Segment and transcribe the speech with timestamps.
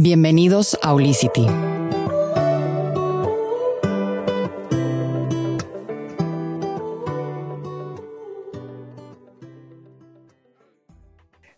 [0.00, 1.44] Bienvenidos a Olicity.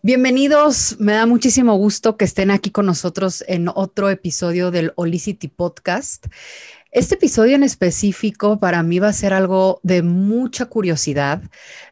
[0.01, 5.47] Bienvenidos, me da muchísimo gusto que estén aquí con nosotros en otro episodio del Olicity
[5.47, 6.25] Podcast.
[6.89, 11.43] Este episodio en específico para mí va a ser algo de mucha curiosidad,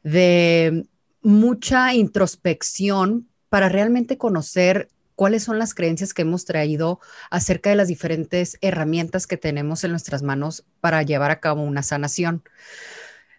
[0.02, 0.88] de
[1.22, 4.90] mucha introspección para realmente conocer
[5.20, 9.92] cuáles son las creencias que hemos traído acerca de las diferentes herramientas que tenemos en
[9.92, 12.42] nuestras manos para llevar a cabo una sanación.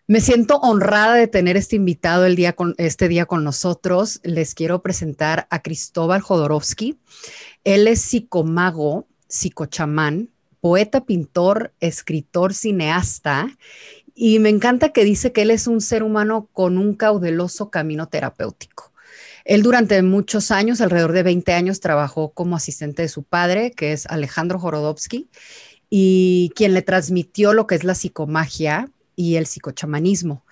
[0.07, 4.21] Me siento honrada de tener este invitado el día con, este día con nosotros.
[4.25, 6.99] Les quiero presentar a Cristóbal Jodorowsky.
[7.65, 10.29] Él es psicomago, psicochamán,
[10.61, 13.57] poeta, pintor, escritor, cineasta.
[14.15, 18.07] Y me encanta que dice que él es un ser humano con un caudeloso camino
[18.07, 18.90] terapéutico.
[19.51, 23.93] Él durante muchos años, alrededor de 20 años, trabajó como asistente de su padre, que
[23.93, 25.29] es Alejandro Jorodowski,
[25.89, 30.45] y quien le transmitió lo que es la psicomagia y el psicochamanismo.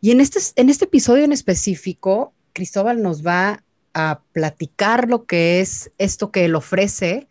[0.00, 5.60] Y en este, en este episodio en específico, Cristóbal nos va a platicar lo que
[5.60, 7.26] es esto que él ofrece,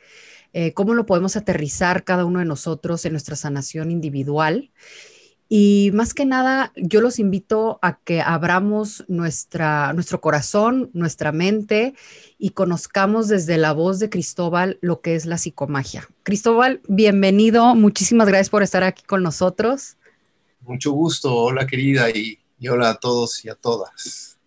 [0.51, 4.71] eh, cómo lo podemos aterrizar cada uno de nosotros en nuestra sanación individual
[5.55, 11.93] y más que nada, yo los invito a que abramos nuestra, nuestro corazón, nuestra mente
[12.39, 16.09] y conozcamos desde la voz de Cristóbal lo que es la psicomagia.
[16.23, 17.75] Cristóbal, bienvenido.
[17.75, 19.97] Muchísimas gracias por estar aquí con nosotros.
[20.61, 21.35] Mucho gusto.
[21.35, 24.39] Hola, querida, y, y hola a todos y a todas.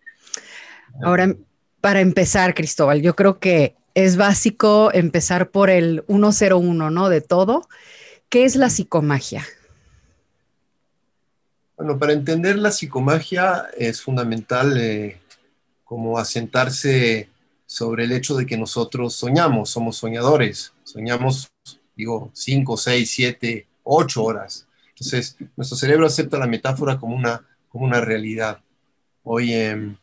[1.05, 1.37] Ahora,
[1.81, 7.09] para empezar, Cristóbal, yo creo que es básico empezar por el 101, ¿no?
[7.09, 7.69] De todo.
[8.29, 9.47] ¿Qué es la psicomagia?
[11.77, 15.21] Bueno, para entender la psicomagia es fundamental eh,
[15.85, 17.29] como asentarse
[17.67, 21.49] sobre el hecho de que nosotros soñamos, somos soñadores, soñamos,
[21.95, 24.67] digo, 5, 6, 7, 8 horas.
[24.89, 28.59] Entonces, nuestro cerebro acepta la metáfora como una, como una realidad.
[29.23, 29.97] Hoy em,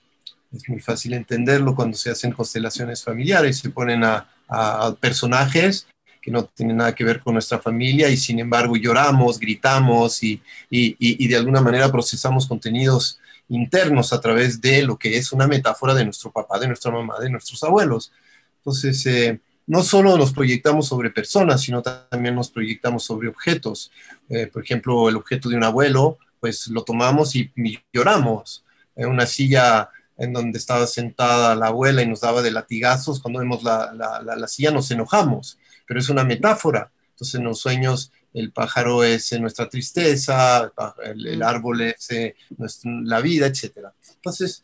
[0.52, 5.88] es muy fácil entenderlo cuando se hacen constelaciones familiares, se ponen a, a personajes
[6.24, 10.42] que no tiene nada que ver con nuestra familia y sin embargo lloramos, gritamos y,
[10.70, 13.20] y, de alguna manera procesamos contenidos
[13.50, 17.20] internos a través de lo que es una metáfora de nuestro papá, de nuestra mamá,
[17.20, 18.14] de nuestros abuelos.
[18.60, 23.92] Entonces, eh, no solo nos proyectamos sobre personas, sino también nos proyectamos sobre objetos.
[24.30, 27.52] Eh, por ejemplo, el objeto de un abuelo, pues lo tomamos y,
[27.92, 28.64] lloramos.
[28.96, 33.40] En una silla en donde estaba sentada la abuela y nos daba de latigazos, cuando
[33.40, 36.92] vemos la, la, la silla nos enojamos pero es una metáfora.
[37.12, 40.72] Entonces en los sueños el pájaro es nuestra tristeza,
[41.04, 41.44] el, mm.
[41.44, 42.36] árbol es eh,
[42.84, 43.90] la vida, etc.
[44.16, 44.64] Entonces,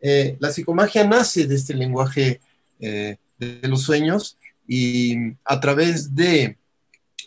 [0.00, 2.40] eh, la psicomagia nace de este lenguaje
[2.78, 4.36] eh, de, los sueños
[4.68, 6.58] y a través de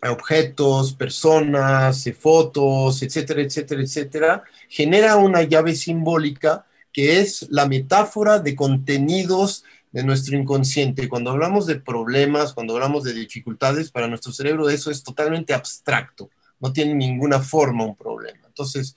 [0.03, 8.55] objetos, personas, fotos, etcétera, etcétera, etcétera, genera una llave simbólica que es la metáfora de
[8.55, 11.09] contenidos de nuestro inconsciente.
[11.09, 16.29] Cuando hablamos de problemas, cuando hablamos de dificultades, para nuestro cerebro eso es totalmente abstracto,
[16.59, 18.39] no tiene ninguna forma un problema.
[18.47, 18.95] Entonces,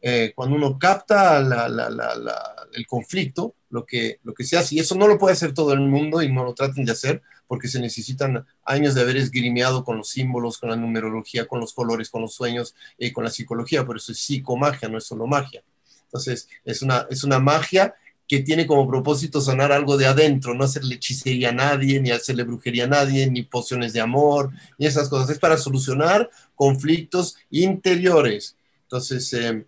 [0.00, 5.08] eh, cuando uno capta el conflicto, lo que, lo que se hace, y eso no
[5.08, 8.46] lo puede hacer todo el mundo y no lo traten de hacer, porque se necesitan
[8.64, 12.34] años de haber esgrimeado con los símbolos, con la numerología, con los colores, con los
[12.34, 15.62] sueños y con la psicología, por eso es psicomagia, no es solo magia.
[16.04, 17.94] Entonces, es una, es una magia
[18.26, 22.44] que tiene como propósito sanar algo de adentro, no hacerle hechicería a nadie, ni hacerle
[22.44, 25.30] brujería a nadie, ni pociones de amor, ni esas cosas.
[25.30, 28.56] Es para solucionar conflictos interiores.
[28.84, 29.66] Entonces, eh,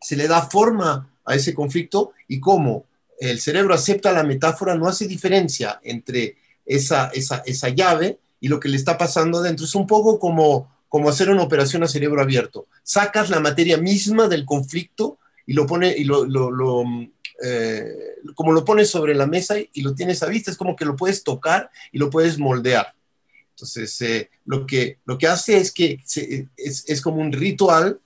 [0.00, 2.84] se le da forma a ese conflicto y como
[3.20, 8.60] el cerebro acepta la metáfora, no hace diferencia entre esa, esa, esa llave y lo
[8.60, 9.64] que le está pasando adentro.
[9.64, 12.66] Es un poco como, como hacer una operación a cerebro abierto.
[12.82, 16.84] Sacas la materia misma del conflicto y lo pone y lo, lo
[17.42, 20.84] eh, como lo pones sobre la mesa y lo tienes a vista, es como que
[20.84, 22.94] lo puedes tocar y lo puedes moldear.
[23.50, 26.00] Entonces, eh, lo, que, lo que hace es que
[26.56, 28.00] es, es, como un ritual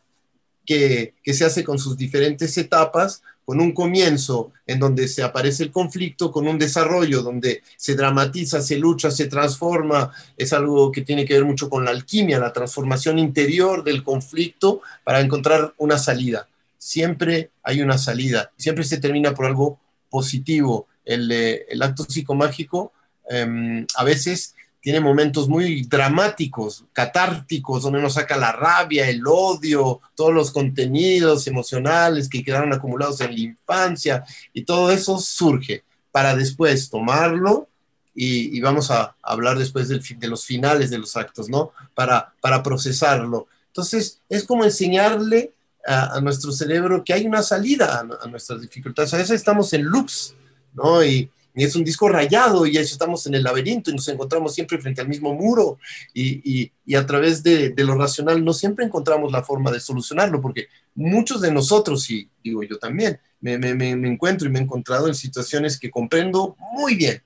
[0.65, 5.65] que, que, se hace con sus diferentes etapas, con un comienzo en donde se aparece
[5.65, 10.11] el conflicto, con un desarrollo donde se dramatiza, se lucha, se transforma.
[10.37, 14.81] Es algo que tiene que ver mucho con la alquimia, la transformación interior del conflicto
[15.05, 16.49] para encontrar una salida
[16.82, 19.79] siempre hay una salida, siempre se termina por algo
[20.11, 20.88] positivo.
[21.05, 22.93] El, el acto psicomágico
[23.31, 30.00] em, a veces tiene momentos muy dramáticos, catárticos, donde nos saca la rabia, el odio,
[30.17, 36.34] todos los contenidos emocionales que quedaron acumulados en la infancia y todo eso surge para
[36.34, 37.69] después tomarlo
[38.12, 41.70] y, vamos a hablar después de los finales de los actos, ¿no?
[41.94, 43.46] Para, para procesarlo.
[43.69, 45.52] Entonces, es como enseñarle
[45.87, 49.12] a, nuestro cerebro que hay una salida a, nuestras dificultades.
[49.14, 50.34] A veces estamos en loops,
[50.75, 51.05] ¿no?
[51.05, 55.02] Y, es un disco rayado y estamos en el laberinto y nos encontramos siempre frente
[55.02, 55.79] al mismo muro
[56.14, 60.40] y, y, a través de, de, lo racional no siempre encontramos la forma de solucionarlo
[60.40, 64.62] porque muchos de nosotros, y digo yo también, me, me, me encuentro y me he
[64.62, 67.23] encontrado en situaciones que comprendo muy bien,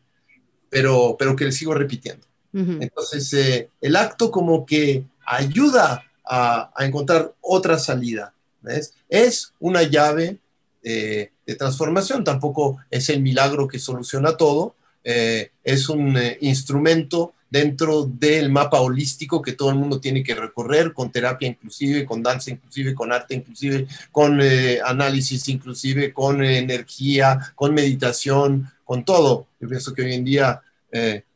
[0.68, 2.26] pero, pero que le sigo repitiendo.
[2.52, 8.32] Entonces, eh, el acto como que ayuda a, a encontrar otra salida.
[9.08, 10.38] Es una llave
[10.88, 17.34] eh, de transformación, tampoco es el milagro que soluciona todo, eh, es un eh, instrumento
[17.50, 22.22] dentro del mapa holístico que todo el mundo tiene que recorrer, con terapia inclusive, con
[22.22, 24.40] danza inclusive, con arte inclusive, con
[24.84, 29.48] análisis inclusive, con energía, con meditación, con todo.
[29.60, 30.62] Yo pienso que hoy en día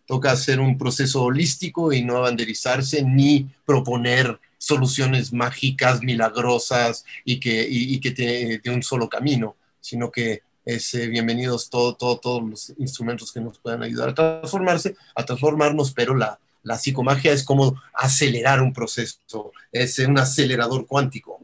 [0.06, 7.66] toca hacer un proceso holístico y no abanderizarse ni proponer soluciones mágicas, milagrosas y que,
[7.68, 12.72] y, que tiene de un solo camino, sino que es eh, bienvenidos todo, todos los
[12.76, 17.80] instrumentos que nos puedan ayudar a transformarse, a transformarnos, pero la, la psicomagia es como
[17.94, 21.40] acelerar un proceso, es un acelerador cuántico.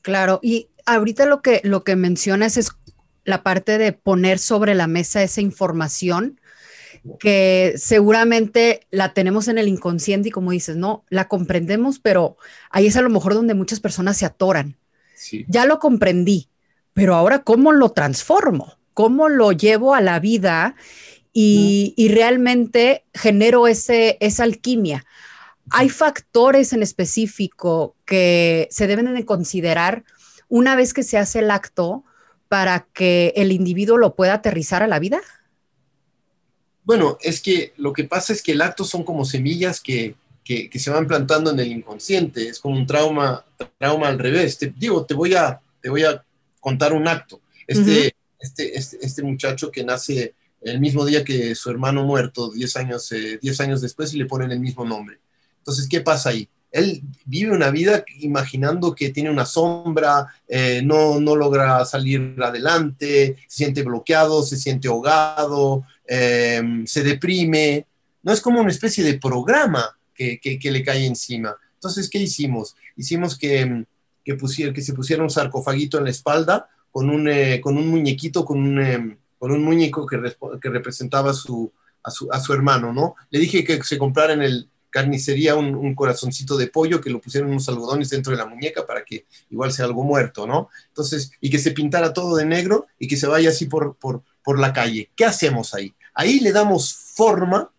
[0.00, 2.70] Claro, y ahorita lo que, lo que mencionas es
[3.24, 6.38] la parte de poner sobre la mesa esa información
[7.18, 12.36] que seguramente la tenemos en el inconsciente y como dices, no, la comprendemos, pero
[12.70, 14.76] ahí es a lo mejor donde muchas personas se atoran.
[15.48, 16.48] Ya lo comprendí,
[16.92, 18.78] pero ahora ¿cómo lo transformo?
[18.92, 20.76] ¿Cómo lo llevo a la vida
[21.32, 25.04] y, realmente genero ese, esa alquimia?
[25.70, 30.04] Hay factores en específico que se deben de considerar
[30.48, 32.04] una vez que se hace el acto
[32.48, 35.20] para que el individuo lo pueda aterrizar a la vida.
[36.84, 40.14] Bueno, es que lo que pasa es que el acto son como semillas que,
[40.44, 43.44] se van plantando en el inconsciente, es como un trauma,
[43.78, 44.58] trauma al revés.
[44.58, 46.22] Te, digo, te voy, a, te voy a
[46.60, 47.40] contar un acto.
[47.66, 52.76] Este, este, este, este, muchacho que nace el mismo día que su hermano muerto, 10
[52.76, 55.18] años, eh, años después, y le ponen el mismo nombre.
[55.58, 56.46] Entonces, ¿qué pasa ahí?
[56.70, 63.36] Él vive una vida imaginando que tiene una sombra, eh, no, no logra salir adelante,
[63.46, 67.86] se siente bloqueado, se siente ahogado, Em, se deprime,
[68.22, 71.56] no es como una especie de programa que, le cae encima.
[71.74, 72.76] Entonces, ¿qué hicimos?
[72.96, 73.84] Hicimos que, em,
[74.24, 78.44] que, que se pusiera un sarcofaguito en la espalda con un, eh, con un muñequito,
[78.44, 80.20] con un, em, con un muñeco que,
[80.60, 81.72] que representaba su,
[82.04, 83.16] a, su, hermano, ¿no?
[83.30, 87.50] Le dije que se comprara en el carnicería un, corazoncito de pollo, que lo pusieran
[87.50, 90.68] unos algodones dentro de la muñeca para que igual sea algo muerto, ¿no?
[90.86, 93.96] Entonces, y que se pintara todo de negro y que se vaya así por,
[94.44, 95.10] por la calle.
[95.16, 95.92] ¿Qué hacemos ahí?
[96.14, 97.70] Ahí le damos forma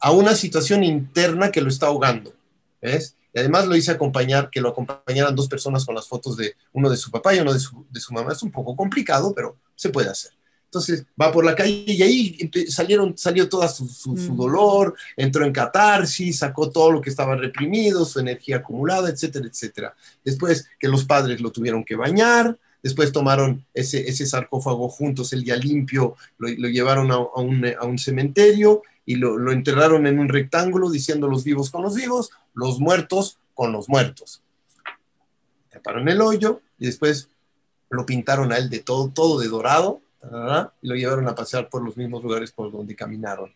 [0.00, 2.32] a una situación interna que lo está ahogando.
[2.80, 3.16] ¿Ves?
[3.34, 6.88] Y además lo hice acompañar, que lo acompañaran dos personas con las fotos de uno
[6.88, 8.32] de su papá y uno de su, mamá.
[8.32, 10.32] Es un poco complicado, pero se puede hacer.
[10.64, 14.36] Entonces va por la calle y ahí salieron, salió todo su, mm.
[14.36, 19.94] dolor, entró en catarsis, sacó todo lo que estaba reprimido, su energía acumulada, etcétera, etcétera.
[20.24, 25.44] Después que los padres lo tuvieron que bañar, Después tomaron ese, ese sarcófago juntos, el
[25.44, 31.44] día limpio, lo, llevaron a, un, cementerio y lo, enterraron en un rectángulo diciendo los
[31.44, 34.42] vivos con los vivos, los muertos con los muertos.
[35.70, 37.28] Taparon el hoyo y después
[37.90, 40.00] lo pintaron a él de todo, todo de dorado
[40.82, 43.52] y lo llevaron a pasear por los mismos lugares por donde caminaron.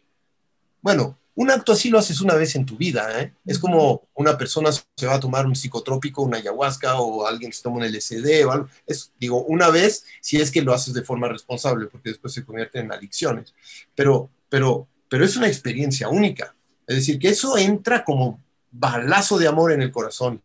[0.83, 3.33] Bueno, un acto así lo haces una vez en tu vida, ¿eh?
[3.45, 7.63] Es como una persona se va a tomar un psicotrópico, una ayahuasca, o alguien se
[7.63, 8.69] toma un LSD o algo.
[8.87, 12.45] Es, digo, una vez si es que lo haces de forma responsable, porque después se
[12.45, 13.53] convierte en adicciones.
[13.97, 16.55] Pero, pero, pero es una experiencia única.
[16.87, 20.41] Es decir, que eso entra como balazo de amor en el corazón.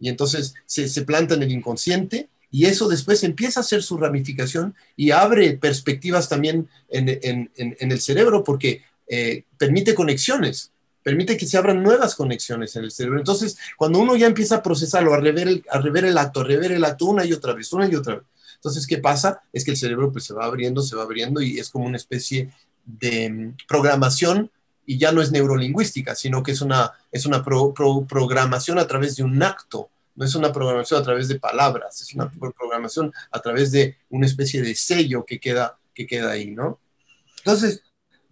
[0.00, 3.96] Y entonces se, se planta en el inconsciente y eso después empieza a hacer su
[3.96, 11.36] ramificación y abre perspectivas también en, en, en el cerebro, porque eh, permite conexiones, permite
[11.36, 13.18] que se abran nuevas conexiones en el cerebro.
[13.18, 16.44] Entonces, cuando uno ya empieza a procesarlo, a rever el, a rever el acto, a
[16.44, 18.24] rever el acto una y otra vez, una y otra vez,
[18.62, 19.42] entonces, ¿qué pasa?
[19.52, 21.96] Es que el cerebro pues se va abriendo, se va abriendo y es como una
[21.96, 22.52] especie
[22.84, 24.52] de mm, programación
[24.86, 29.24] y ya no es neurolingüística, sino que es una, es una programación a través de
[29.24, 33.72] un acto, no es una programación a través de palabras, es una programación a través
[33.72, 36.78] de una especie de sello que queda, que queda ahí, ¿no?
[37.38, 37.82] Entonces,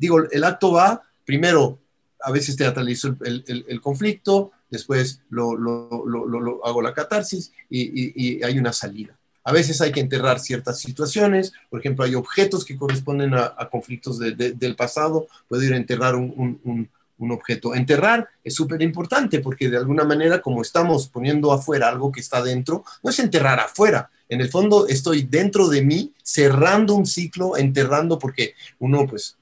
[0.00, 1.78] digo, el acto va, primero,
[2.22, 8.58] a veces teatralizo el, el, conflicto, después lo, lo, lo, hago la catarsis y, hay
[8.58, 9.16] una salida.
[9.44, 14.18] A veces hay que enterrar ciertas situaciones, por ejemplo, hay objetos que corresponden a, conflictos
[14.18, 16.88] del pasado, puedo ir a enterrar un,
[17.18, 17.74] objeto.
[17.74, 22.42] Enterrar es súper importante porque de alguna manera, como estamos poniendo afuera algo que está
[22.42, 24.10] dentro, no es enterrar afuera.
[24.30, 29.36] En el fondo estoy dentro de mí, cerrando un ciclo, enterrando, porque uno pues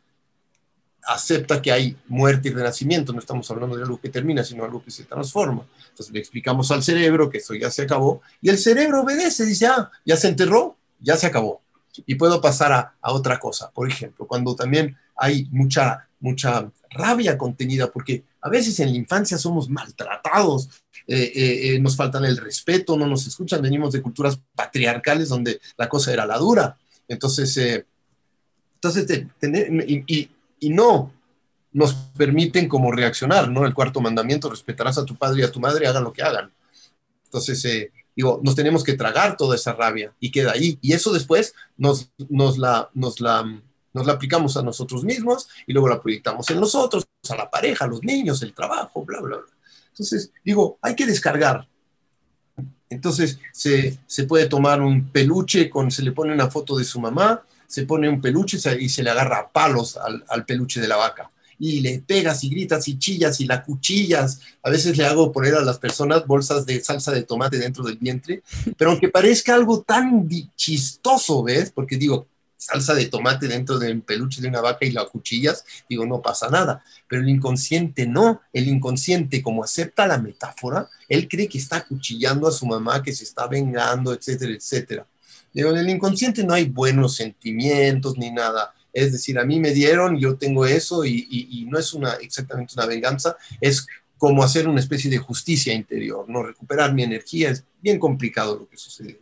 [1.08, 4.84] acepta que hay muerte y renacimiento, no estamos hablando de algo que termina, sino algo
[4.84, 5.66] que se transforma.
[5.88, 9.66] Entonces le explicamos al cerebro que eso ya se acabó y el cerebro obedece, dice,
[9.66, 11.62] ah, ya se enterró, ya se acabó.
[12.04, 17.90] Y puedo pasar a, otra cosa, por ejemplo, cuando también hay mucha, mucha rabia contenida,
[17.90, 20.68] porque a veces en la infancia somos maltratados,
[21.06, 25.58] eh, eh, eh, nos faltan el respeto, no nos escuchan, venimos de culturas patriarcales donde
[25.78, 26.76] la cosa era la dura.
[27.08, 27.84] Entonces,
[28.74, 31.12] entonces y, y no
[31.72, 33.66] nos permiten como reaccionar, ¿no?
[33.66, 36.52] El cuarto mandamiento, respetarás a tu padre y a tu madre, hagan lo que hagan.
[37.24, 40.78] Entonces, eh, digo, nos tenemos que tragar toda esa rabia y queda ahí.
[40.80, 43.44] Y eso después nos, nos, la, nos, la,
[43.92, 47.84] nos la aplicamos a nosotros mismos y luego la proyectamos en nosotros, a la pareja,
[47.84, 49.46] a los niños, el trabajo, bla, bla, bla.
[49.90, 51.68] Entonces, digo, hay que descargar.
[52.88, 56.98] Entonces, se, se puede tomar un peluche, con, se le pone una foto de su
[57.00, 61.30] mamá, se pone un peluche y se le agarra palos al, peluche de la vaca.
[61.60, 64.40] Y le pegas y gritas y chillas y la cuchillas.
[64.62, 67.98] A veces le hago poner a las personas bolsas de salsa de tomate dentro del
[67.98, 68.42] vientre.
[68.76, 71.70] Pero aunque parezca algo tan chistoso, ¿ves?
[71.70, 76.06] Porque digo, salsa de tomate dentro del peluche de una vaca y la cuchillas, digo,
[76.06, 76.82] no pasa nada.
[77.06, 78.40] Pero el inconsciente no.
[78.52, 83.12] El inconsciente, como acepta la metáfora, él cree que está cuchillando a su mamá, que
[83.12, 85.06] se está vengando, etcétera, etcétera.
[85.52, 88.74] Digo, en el inconsciente no hay buenos sentimientos ni nada.
[88.92, 92.86] Es decir, a mí me dieron, yo tengo eso y, no es una, exactamente una
[92.86, 93.86] venganza, es
[94.16, 96.42] como hacer una especie de justicia interior, ¿no?
[96.42, 99.20] Recuperar mi energía, es bien complicado lo que sucede.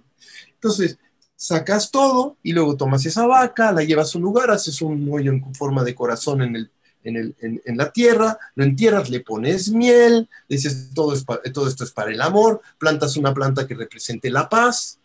[0.55, 0.99] Entonces,
[1.37, 5.31] sacas todo y luego tomas esa vaca, la llevas a un lugar, haces un hoyo
[5.31, 6.71] en forma de corazón en, el,
[7.05, 11.85] en, el, en, la tierra, lo entierras, le pones miel, dices, todo, es todo esto
[11.85, 14.99] es para el amor, plantas una planta que represente la paz,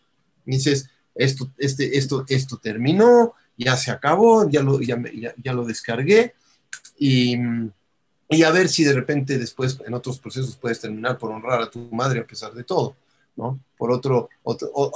[0.46, 5.00] dices, esto, este, esto, esto terminó, ya se acabó, ya lo, ya,
[5.42, 6.34] ya, lo descargué
[6.98, 7.36] y,
[8.28, 11.70] y, a ver si de repente después en otros procesos puedes terminar por honrar a
[11.70, 12.96] tu madre a pesar de todo,
[13.36, 13.60] ¿no?
[13.76, 14.28] Por otro,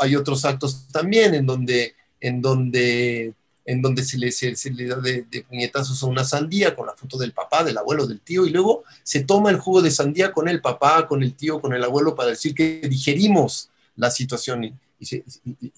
[0.01, 4.97] hay otros actos también en donde, en donde, en donde se, le, se, le da
[4.97, 8.47] de, de, puñetazos a una sandía con la foto del papá, del abuelo, del tío,
[8.47, 11.75] y luego se toma el jugo de sandía con el papá, con el tío, con
[11.75, 15.07] el abuelo para decir que digerimos la situación y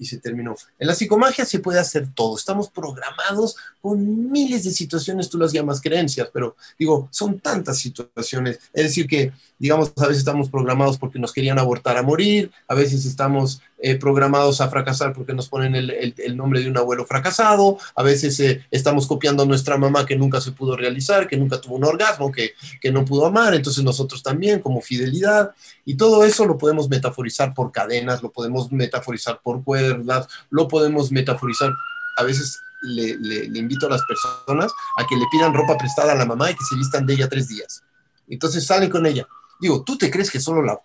[0.07, 0.55] se, terminó.
[0.79, 2.37] En la psicomagia se puede hacer todo.
[2.37, 8.59] Estamos programados con miles de situaciones, tú las llamas creencias, pero digo, son tantas situaciones.
[8.73, 12.75] Es decir, que, digamos, a veces estamos programados porque nos querían abortar a morir, a
[12.75, 17.79] veces estamos eh, programados a fracasar porque nos ponen el, nombre de un abuelo fracasado,
[17.95, 21.61] a veces eh, estamos copiando a nuestra mamá que nunca se pudo realizar, que nunca
[21.61, 25.53] tuvo un orgasmo, que, que no pudo amar, entonces nosotros también como fidelidad,
[25.85, 31.13] y todo eso lo podemos metaforizar por cadenas, lo podemos metaforizar por cuerdas, lo podemos
[31.13, 31.73] metaforizar,
[32.17, 36.27] a veces le, invito a las personas a que le pidan ropa prestada a la
[36.27, 37.83] mamá y que se vistan de ella tres días.
[38.29, 39.27] Entonces salen con ella.
[39.61, 40.79] Digo, tú te crees que solo la,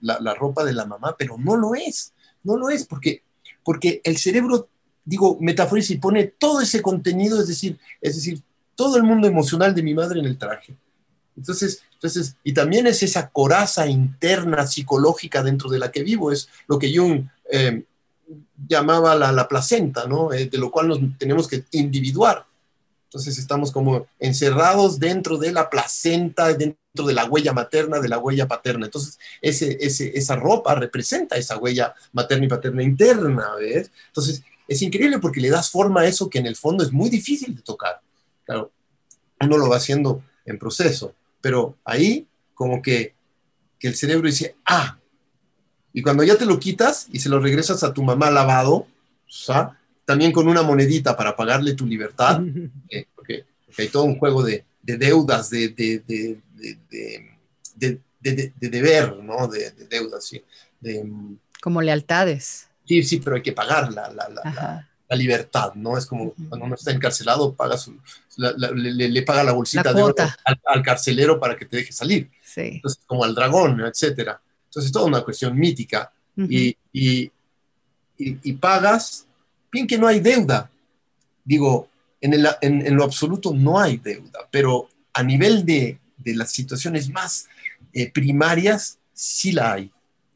[0.00, 2.12] la, ropa de la mamá, pero no lo es.
[2.46, 3.22] No lo es, porque,
[3.64, 4.68] porque el cerebro,
[5.04, 8.40] digo, metaforiza y pone todo ese contenido, es decir, es decir,
[8.76, 10.76] todo el mundo emocional de mi madre en el traje.
[11.36, 16.48] Entonces, entonces, y también es esa coraza interna psicológica dentro de la que vivo, es
[16.68, 17.84] lo que Jung eh,
[18.68, 20.32] llamaba la, la, placenta, ¿no?
[20.32, 22.46] Eh, de lo cual nos tenemos que individuar.
[23.08, 26.56] Entonces estamos como encerrados dentro de la placenta,
[27.04, 28.86] de la huella materna, de la huella paterna.
[28.86, 33.90] Entonces, ese, esa ropa representa esa huella materna y paterna interna, ¿ves?
[34.08, 37.08] Entonces, es increíble porque le das forma a eso que en el fondo es muy
[37.08, 38.00] difícil de tocar.
[38.44, 38.70] Claro,
[39.40, 43.14] uno lo va haciendo en proceso, pero ahí como que,
[43.78, 44.98] que el cerebro dice, ah,
[45.92, 48.86] y cuando ya te lo quitas y se lo regresas a tu mamá lavado,
[49.28, 49.76] ¿sabes?
[50.06, 52.40] también con una monedita para pagarle tu libertad,
[52.88, 53.44] eh, porque,
[53.76, 56.38] hay todo un juego de, deudas, de, de,
[58.20, 59.48] deber, ¿no?
[59.48, 60.42] De, deudas, sí.
[61.60, 62.68] como lealtades.
[62.86, 65.98] Sí, sí, pero hay que pagar la, la, la, la libertad, ¿no?
[65.98, 67.98] Es como cuando uno está encarcelado, paga su,
[68.36, 70.14] le, paga la bolsita de oro
[70.64, 72.30] al, carcelero para que te deje salir.
[72.42, 72.62] Sí.
[72.74, 74.40] Entonces, como al dragón, etcétera.
[74.66, 76.12] Entonces, es toda una cuestión mítica.
[76.36, 77.30] y, y,
[78.18, 79.26] y, pagas
[79.76, 80.70] Bien que no hay deuda.
[81.44, 81.88] Digo,
[82.20, 87.46] en, lo absoluto no hay deuda, pero a nivel de, las situaciones más
[87.92, 89.90] eh, primarias sí la hay.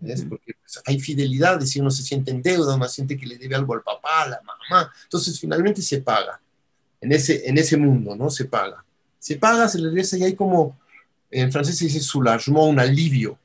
[0.05, 3.37] es Porque pues, hay fidelidad, si uno se siente en deuda, uno siente que le
[3.37, 6.41] debe algo al papá, a la mamá, entonces finalmente se paga.
[7.01, 8.29] En ese, en ese mundo, ¿no?
[8.29, 8.85] Se paga.
[9.19, 10.79] Se paga, se le regresa y hay como,
[11.31, 13.39] en francés se dice soulagement, un alivio.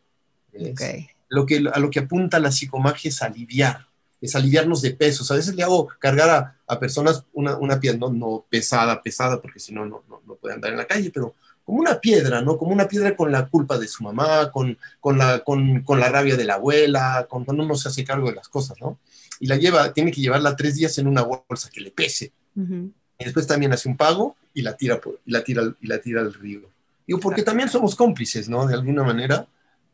[1.29, 3.87] Lo que, a lo que apunta la psicomagia es aliviar,
[4.21, 5.31] es aliviarnos de pesos.
[5.31, 9.59] A veces le hago cargar a, personas una, una piedra, no, no, pesada, pesada, porque
[9.59, 12.57] si no, no, no puede andar en la calle, pero como una piedra, ¿no?
[12.57, 16.09] Como una piedra con la culpa de su mamá, con, con, la, con, con la
[16.09, 18.99] rabia de la abuela, con cuando uno se hace cargo de las cosas, ¿no?
[19.39, 22.31] Y la lleva, tiene que llevarla tres días en una bolsa que le pese.
[22.55, 25.99] Y después también hace un pago y la tira, por, y la tira, y la
[25.99, 26.61] tira al río.
[27.07, 28.67] Digo, porque también somos cómplices, ¿no?
[28.67, 29.47] De alguna manera.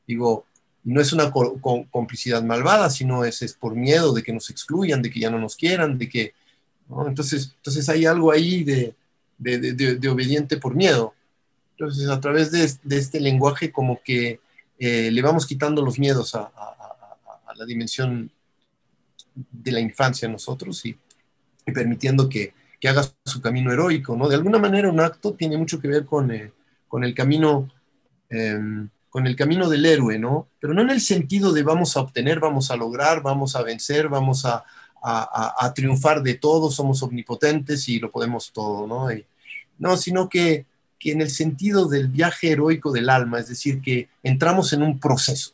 [0.06, 0.46] Digo,
[0.84, 5.10] no es una complicidad malvada, sino es, es, por miedo de que nos excluyan, de
[5.10, 6.34] que ya no nos quieran, de que...
[6.90, 7.08] ¿no?
[7.08, 8.94] Entonces, entonces hay algo ahí de,
[9.38, 11.14] de, de, de obediente por miedo.
[11.82, 14.40] Entonces, a través de, este lenguaje, como que
[14.78, 16.52] eh, le vamos quitando los miedos a,
[17.56, 18.32] la dimensión
[19.34, 20.96] de la infancia en nosotros y,
[21.74, 22.54] permitiendo que,
[22.88, 24.28] haga su camino heroico, ¿no?
[24.28, 26.52] De alguna manera, un acto tiene mucho que ver con, eh,
[26.88, 27.68] con el camino.
[28.30, 30.48] Em, con el camino del héroe, ¿no?
[30.60, 34.08] Pero no en el sentido de vamos a obtener, vamos a lograr, vamos a vencer,
[34.08, 34.64] vamos a,
[35.04, 39.10] a triunfar de todo, somos omnipotentes y lo podemos todo, ¿no?
[39.80, 40.66] no, sino que
[41.02, 45.00] que en el sentido del viaje heroico del alma, es decir, que entramos en un
[45.00, 45.54] proceso.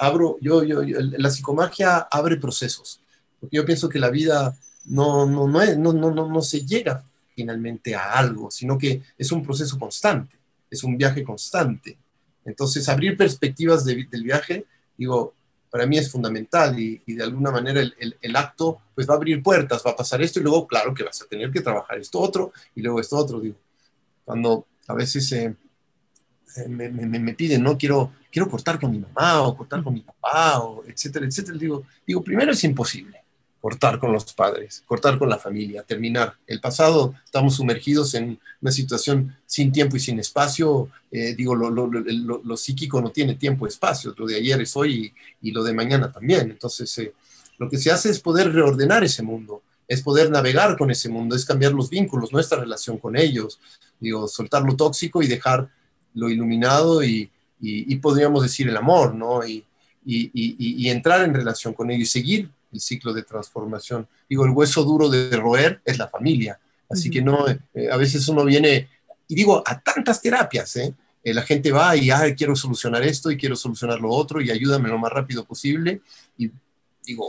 [0.00, 3.00] Abro, yo, yo, la psicomagia abre procesos,
[3.40, 7.04] porque yo pienso que la vida no, no, no, no, no, no, no se llega
[7.36, 10.36] finalmente a algo, sino que es un proceso constante,
[10.68, 11.96] es un viaje constante.
[12.44, 14.66] Entonces, abrir perspectivas del viaje,
[14.98, 15.32] digo,
[15.70, 19.14] para mí es fundamental y, y de alguna manera el, el, el, acto pues va
[19.14, 21.60] a abrir puertas, va a pasar esto y luego, claro, que vas a tener que
[21.60, 23.56] trabajar esto otro y luego esto otro, digo
[24.24, 25.54] cuando a veces eh,
[26.56, 30.00] eh, me, me, piden, no, quiero, quiero cortar con mi mamá o cortar con mi
[30.00, 31.58] papá, o etcétera, etcétera.
[31.58, 33.22] Digo, digo, primero es imposible
[33.60, 36.34] cortar con los padres, cortar con la familia, terminar.
[36.46, 40.90] El pasado, estamos sumergidos en una situación sin tiempo y sin espacio.
[41.10, 44.14] Eh, digo, lo, lo, lo, lo, psíquico no tiene tiempo y espacio.
[44.18, 46.50] Lo de ayer es hoy y, y lo de mañana también.
[46.50, 47.10] Entonces,
[47.56, 51.36] lo que se hace es poder reordenar ese mundo es poder navegar con ese mundo,
[51.36, 53.60] es cambiar los vínculos, nuestra relación con ellos,
[54.00, 55.68] digo, soltar lo tóxico y dejar
[56.14, 57.30] lo iluminado y,
[58.02, 59.46] podríamos decir el amor, ¿no?
[59.46, 59.64] Y,
[60.88, 64.06] entrar en relación con ellos y seguir el ciclo de transformación.
[64.28, 66.58] Digo, el hueso duro de roer es la familia,
[66.90, 68.88] así que no, eh, a veces uno viene,
[69.28, 70.94] y digo, a tantas terapias, ¿eh?
[71.22, 71.34] ¿eh?
[71.34, 74.88] la gente va y, ah, quiero solucionar esto y quiero solucionar lo otro y ayúdame
[74.88, 76.02] lo más rápido posible.
[76.36, 76.50] Y
[77.04, 77.28] digo,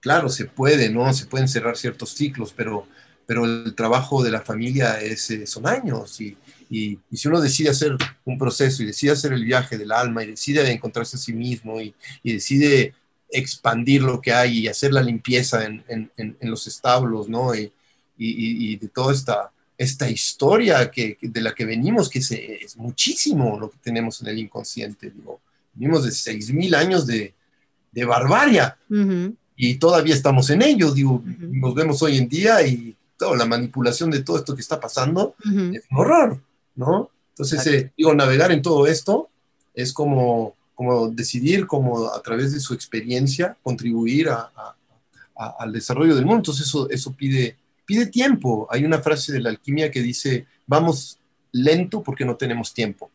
[0.00, 1.12] claro, se puede, ¿no?
[1.12, 2.86] Se pueden cerrar ciertos ciclos, pero,
[3.30, 6.36] pero el trabajo de la familia es, eh, son años y,
[6.68, 10.32] y, si uno decide hacer un proceso y decide hacer el viaje del alma y
[10.32, 12.92] decide encontrarse a sí mismo y, y decide
[13.30, 17.54] expandir lo que hay y hacer la limpieza en, en, en los establos, ¿no?
[17.54, 17.72] Y,
[18.18, 23.60] y, de toda esta, esta historia que, de la que venimos, que es, es, muchísimo
[23.60, 25.40] lo que tenemos en el inconsciente, digo,
[25.72, 27.32] venimos de 6.000 años de,
[27.92, 28.76] de barbaria
[29.54, 34.10] y todavía estamos en ello, digo, nos vemos hoy en día y toda la manipulación
[34.10, 36.40] de todo esto que está pasando es un horror,
[36.74, 37.10] ¿no?
[37.28, 39.28] Entonces, eh, digo, navegar en todo esto
[39.74, 44.50] es como, como decidir, como a través de su experiencia, contribuir a,
[45.58, 46.38] al desarrollo del mundo.
[46.38, 48.66] Entonces, eso, eso pide, pide tiempo.
[48.70, 51.18] Hay una frase de la alquimia que dice, vamos
[51.52, 53.10] lento porque no tenemos tiempo.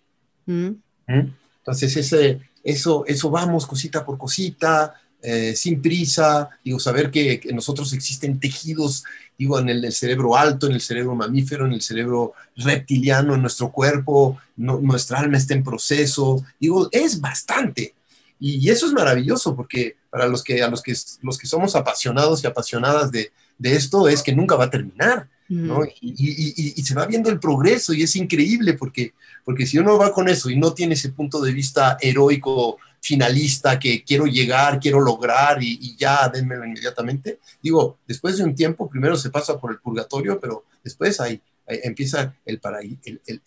[0.45, 0.69] ¿Mm?
[1.07, 4.93] Entonces, ese, eso, eso vamos cosita por cosita,
[5.27, 9.03] eh, sin prisa, digo, saber que, en nosotros existen tejidos,
[9.39, 13.71] digo, en el, cerebro alto, en el cerebro mamífero, en el cerebro reptiliano, en nuestro
[13.71, 17.95] cuerpo, nuestra alma está en proceso, digo, es bastante.
[18.39, 22.43] Y, eso es maravilloso porque para los que, a los que, los que somos apasionados
[22.43, 25.27] y apasionadas de, de esto es que nunca va a terminar.
[25.47, 25.79] ¿no?
[25.79, 25.87] Mm.
[26.01, 29.97] Y, y, y, se va viendo el progreso y es increíble porque, porque si uno
[29.97, 34.79] va con eso y no tiene ese punto de vista heroico finalista que quiero llegar,
[34.79, 37.39] quiero lograr y, ya denmelo inmediatamente.
[37.61, 42.35] Digo, después de un tiempo, primero se pasa por el purgatorio, pero después ahí, empieza
[42.43, 42.59] el,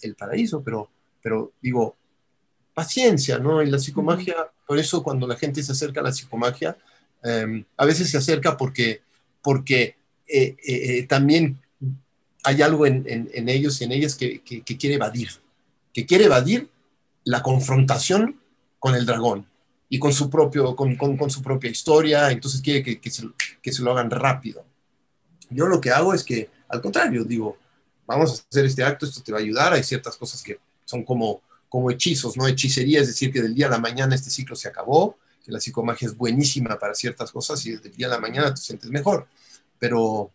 [0.01, 0.89] el, paraíso, pero,
[1.21, 1.97] pero digo,
[2.73, 3.61] paciencia, ¿no?
[3.61, 6.77] Y la psicomagia, por eso cuando la gente se acerca a la psicomagia,
[7.25, 9.03] em, a veces se acerca porque,
[9.43, 9.97] porque
[10.29, 11.59] eh, eh, eh, también
[12.45, 15.31] hay algo en, ellos y en ellas que, que, quiere evadir,
[15.93, 16.69] que quiere evadir
[17.25, 18.39] la confrontación
[18.79, 19.47] con el dragón
[19.89, 23.29] y con su, propio, con, con, su propia historia, entonces quiere que, que, se,
[23.63, 24.65] que se lo hagan rápido.
[25.51, 27.57] Yo lo que hago es que, al contrario, digo,
[28.07, 31.05] vamos a hacer este acto, esto te va a ayudar, hay ciertas cosas que son
[31.05, 32.47] como, como hechizos, ¿no?
[32.47, 35.61] Hechicería, es decir, que del día a la mañana este ciclo se acabó, que la
[35.61, 38.91] psicomagia es buenísima para ciertas cosas y desde el día a la mañana te sientes
[38.91, 39.27] mejor,
[39.79, 40.31] pero,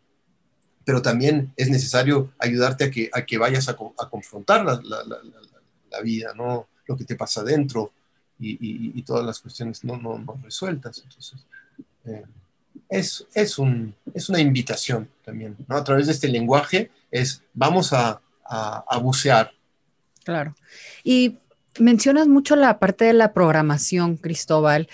[0.86, 6.34] pero también es necesario ayudarte a que, a que vayas a, confrontar la, la, vida,
[6.36, 6.67] ¿no?
[6.88, 7.93] Lo que te pasa adentro
[8.43, 11.01] y, todas las cuestiones no, no, no resueltas.
[11.03, 11.45] Entonces,
[12.06, 12.23] eh,
[12.89, 15.77] es, es, un, es una invitación también, ¿no?
[15.77, 19.51] A través de este lenguaje es, vamos a, a, bucear.
[20.23, 20.56] Claro.
[21.03, 21.38] Y
[21.79, 24.89] mencionas mucho la parte de la programación, Cristóbal,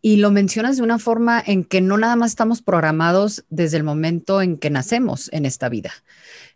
[0.00, 3.84] y lo mencionas de una forma en que no nada más estamos programados desde el
[3.84, 5.92] momento en que nacemos en esta vida.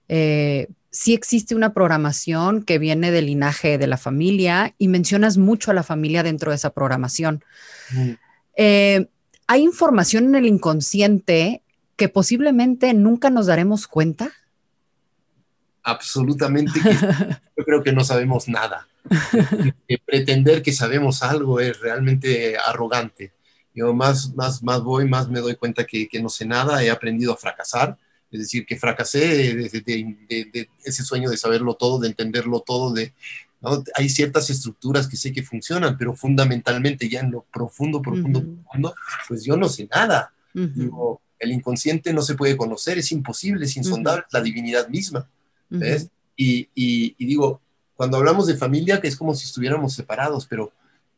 [0.09, 5.71] Eh, sí existe una programación que viene del linaje de la familia y mencionas mucho
[5.71, 7.45] a la familia dentro de esa programación.
[8.57, 9.07] Eh,
[9.47, 11.63] hay información en el inconsciente
[11.97, 14.33] que posiblemente nunca nos daremos cuenta
[15.87, 16.93] absolutamente que
[17.57, 18.89] yo creo que no sabemos nada.
[20.05, 23.33] pretender que sabemos algo es realmente arrogante.
[23.73, 26.91] Yo más, más, más voy, más me doy cuenta que, que no sé nada, he
[26.91, 27.97] aprendido a fracasar,
[28.37, 33.13] es decir, que fracasé de, ese sueño de saberlo todo, de entenderlo todo, de,
[33.95, 38.95] hay ciertas estructuras que sé que funcionan, pero fundamentalmente ya en lo profundo, profundo, profundo,
[39.29, 40.33] pues yo no sé nada.
[40.53, 45.29] Digo, el inconsciente no se puede conocer, es imposible, es insondable, la divinidad misma.
[45.69, 46.09] ¿ves?
[46.37, 47.61] y, y, digo,
[47.95, 50.73] cuando hablamos de familia, que es como si estuviéramos separados, pero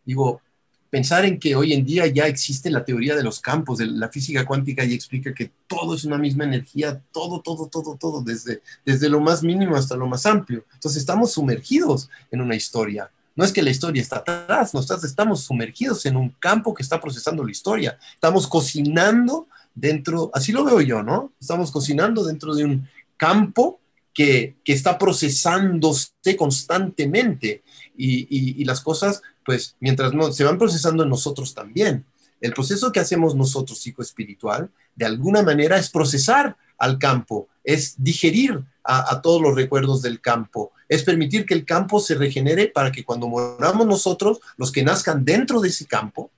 [0.05, 0.41] digo,
[0.91, 4.09] pensar en que hoy en día ya existe la teoría de los campos, de la
[4.09, 8.63] física cuántica y explica que todo es una misma energía, todo, todo, todo, todo, desde,
[8.85, 10.65] desde lo más mínimo hasta lo más amplio.
[10.75, 13.11] Entonces estamos sumergidos en una historia.
[13.37, 17.01] No es que la historia está atrás, nosotros estamos sumergidos en un campo que está
[17.01, 17.99] procesando la historia.
[18.15, 21.33] Estamos cocinando dentro, así lo veo yo, ¿no?
[21.41, 23.79] Estamos cocinando dentro de un campo
[24.19, 27.63] que, está procesándose constantemente
[27.97, 32.05] y, las cosas, pues, mientras no, se van procesando en nosotros también.
[32.39, 38.63] El proceso que hacemos nosotros psicoespiritual, de alguna manera, es procesar al campo, es digerir
[38.85, 43.07] a, todos los recuerdos del campo, es permitir que el campo se regenere para que
[43.07, 46.31] cuando moramos nosotros, los que nazcan dentro de ese campo,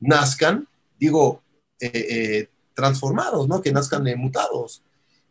[0.00, 0.66] nazcan,
[0.98, 1.42] digo,
[1.78, 3.62] eh, eh, transformados, ¿no?
[3.62, 4.82] Que nazcan mutados.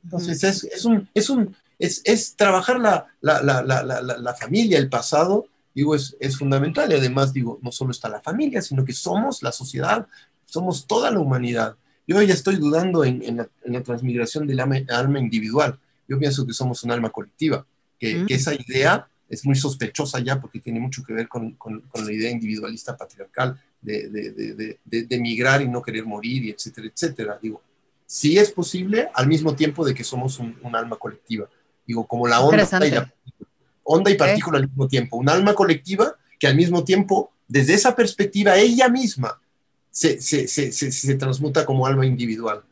[0.06, 6.38] Entonces, es, es, un, es, un, es, trabajar la, la, familia, el pasado, digo, es,
[6.38, 6.92] fundamental.
[6.92, 10.08] Y además, digo, no solo está la familia, sino que somos la sociedad,
[10.46, 11.76] somos toda la humanidad.
[12.08, 15.78] Yo ya estoy dudando en, la, transmigración del alma, individual.
[16.08, 17.66] Yo pienso que somos un alma colectiva,
[18.00, 18.26] que, mm.
[18.30, 21.58] esa idea es muy sospechosa ya porque tiene mucho que ver con,
[21.94, 27.40] la idea individualista patriarcal de, de, migrar y no querer morir, y etcétera, etcétera.
[27.42, 27.62] Digo,
[28.06, 31.50] sí es posible al mismo tiempo de que somos un, un alma colectiva.
[31.86, 33.14] Digo, como la onda y, la,
[33.86, 35.18] onda y partícula al mismo tiempo.
[35.18, 39.40] Un alma colectiva que al mismo tiempo, desde esa perspectiva, ella misma
[39.90, 42.64] se, se, se, se, transmuta como alma individual.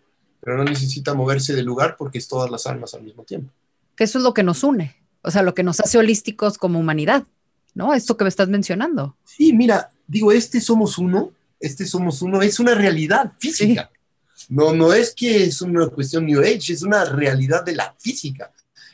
[0.42, 3.50] Pero no necesita moverse del lugar porque es todas las almas al mismo tiempo.
[3.96, 6.80] Que eso es lo que nos une, o sea, lo que nos hace holísticos como
[6.80, 7.24] humanidad,
[7.76, 7.94] ¿no?
[7.94, 9.16] Esto que me estás mencionando.
[9.24, 13.90] Sí, mira, digo, este somos uno, este somos uno, es una realidad física.
[14.50, 18.52] No, no es que es una cuestión New Age, es una realidad de la física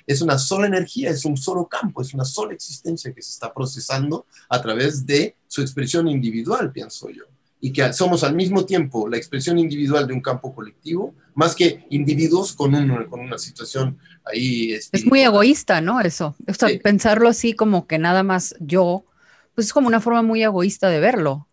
[0.10, 3.54] es una sola energía, es un solo campo, es una sola existencia que se está
[3.54, 7.26] procesando a través de su expresión individual, pienso yo.
[7.62, 11.86] Y que somos al mismo tiempo la expresión individual de un campo colectivo, más que
[11.92, 12.72] individuos con,
[13.06, 14.72] con una situación ahí.
[14.72, 16.02] Es muy egoísta, ¿no?
[16.02, 16.36] Eso.
[16.82, 19.06] Pensarlo así como que nada más yo,
[19.54, 21.48] pues es como una forma muy egoísta de verlo.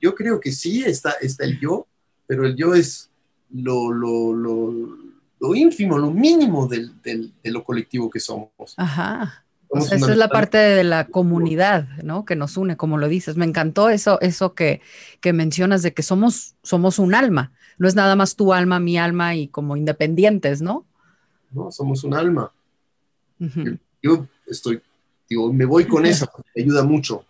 [0.00, 1.86] Yo, creo que sí, está, está el yo,
[2.26, 3.08] pero el yo es
[3.50, 5.01] lo, lo, lo
[5.42, 8.50] lo ínfimo, lo mínimo del, de lo colectivo que somos.
[8.76, 9.44] Ajá.
[9.74, 12.24] esa es la parte de la comunidad, ¿no?
[12.24, 13.36] Que nos une, como lo dices.
[13.36, 14.80] Me encantó eso, eso que,
[15.20, 17.50] que mencionas de que somos, somos un alma.
[17.76, 20.86] No es nada más tu alma, mi alma y como independientes, ¿no?
[21.50, 22.52] No, somos un alma.
[24.00, 24.80] yo, estoy,
[25.28, 27.24] digo, me voy con eso, me ayuda mucho.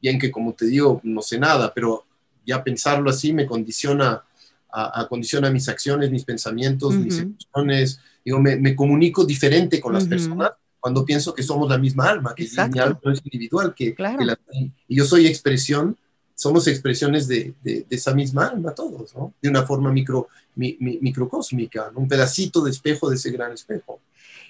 [0.00, 2.04] Bien que como te digo, no sé nada, pero
[2.44, 4.24] ya pensarlo así me condiciona
[4.72, 5.08] a,
[5.52, 8.00] mis acciones, mis pensamientos, mis emociones.
[8.24, 12.48] Digo, me, comunico diferente con las personas cuando pienso que somos la misma alma, que
[12.72, 13.94] mi alma no es individual, que,
[14.88, 15.96] y yo soy expresión,
[16.34, 19.32] somos expresiones de, de, esa misma alma todos, ¿no?
[19.40, 24.00] De una forma micro, microcósmica, un pedacito de espejo de ese gran espejo.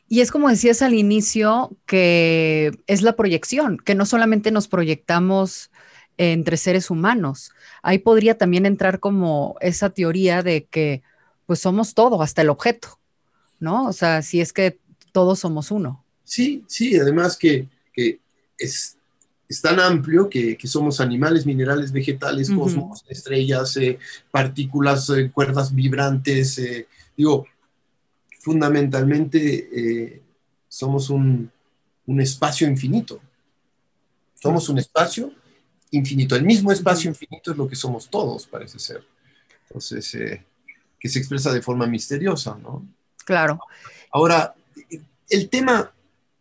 [0.09, 5.71] Y es como decías al inicio, que es la proyección, que no solamente nos proyectamos
[6.17, 7.52] entre seres humanos.
[7.83, 11.03] Ahí podría también entrar como esa teoría de que
[11.47, 12.99] pues somos todo, hasta el objeto,
[13.59, 13.87] ¿no?
[13.87, 14.79] O sea, si es que
[15.11, 16.05] todos somos uno.
[16.25, 17.69] Sí, sí, además que,
[18.57, 18.97] es,
[19.49, 23.99] es tan amplio que, que, somos animales, minerales, vegetales, cosmos, estrellas, eh,
[24.31, 26.59] partículas, eh, cuerdas vibrantes.
[26.59, 27.47] Eh, digo,
[28.39, 30.23] fundamentalmente
[30.69, 31.51] somos un,
[32.07, 33.21] un, espacio infinito.
[34.41, 35.33] Somos un espacio
[35.93, 36.35] infinito.
[36.35, 39.05] El mismo espacio infinito es lo que somos todos, parece ser.
[39.69, 40.17] Entonces,
[40.99, 42.87] que se expresa de forma misteriosa, ¿no?
[43.25, 43.61] Claro.
[44.11, 44.55] Ahora,
[45.29, 45.93] el tema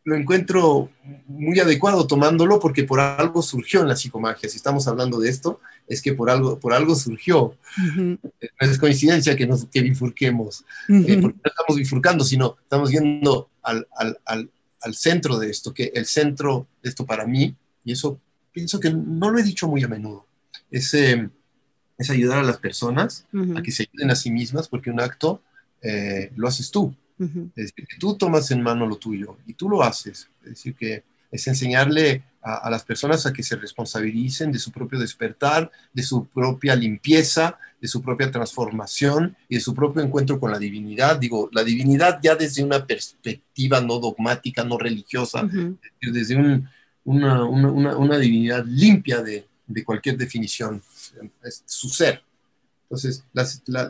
[0.04, 0.90] lo encuentro
[1.28, 4.50] muy adecuado tomándolo porque por algo surgió en la psicomagia.
[4.50, 7.56] Si estamos hablando de esto, es que por algo, por algo surgió.
[7.78, 8.18] No
[8.60, 13.88] es coincidencia que nos que bifurquemos, eh, porque no estamos bifurcando, sino estamos yendo al,
[13.96, 14.50] al, al,
[14.82, 18.20] al, centro de esto, que el centro de esto para mí, y eso
[18.52, 20.26] pienso que no lo he dicho muy a menudo,
[20.70, 21.30] es, eh,
[21.98, 25.42] es ayudar a las personas a que se ayuden a sí mismas, porque un acto
[25.82, 26.96] eh, lo haces tú.
[27.56, 30.28] Es decir, que tú tomas en mano lo tuyo y tú lo haces.
[30.42, 34.98] Es decir, que es enseñarle a, las personas a que se responsabilicen de su propio
[34.98, 40.52] despertar, de su propia limpieza, de su propia transformación y de su propio encuentro con
[40.52, 41.18] la divinidad.
[41.18, 45.48] Digo, la divinidad ya desde una perspectiva no dogmática, no religiosa,
[46.02, 46.68] desde un,
[47.06, 50.82] una, una, una, divinidad limpia de, de, cualquier definición,
[51.44, 52.22] es su ser.
[52.84, 53.24] Entonces,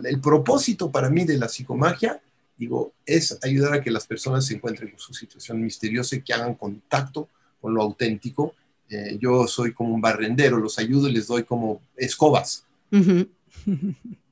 [0.04, 2.22] el propósito para mí de la psicomagia
[2.62, 6.32] digo, es ayudar a que las personas se encuentren con su situación misteriosa y que
[6.32, 7.28] hagan contacto
[7.60, 8.54] con lo auténtico.
[8.88, 12.64] Eh, yo soy como un barrendero, los ayudo y les doy como escobas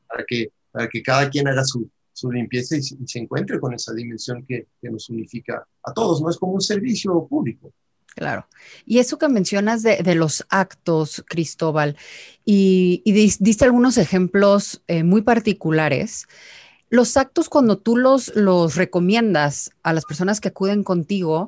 [0.08, 3.94] para, que, para que cada quien haga su, su limpieza y, se encuentre con esa
[3.94, 7.74] dimensión que, que, nos unifica a todos, no es como un servicio público.
[8.20, 8.48] Claro.
[8.86, 11.96] Y eso que mencionas de, los actos, Cristóbal,
[12.44, 16.28] y, y diste algunos ejemplos eh, muy particulares.
[16.90, 21.48] Los actos, cuando tú los, los recomiendas a las personas que acuden contigo,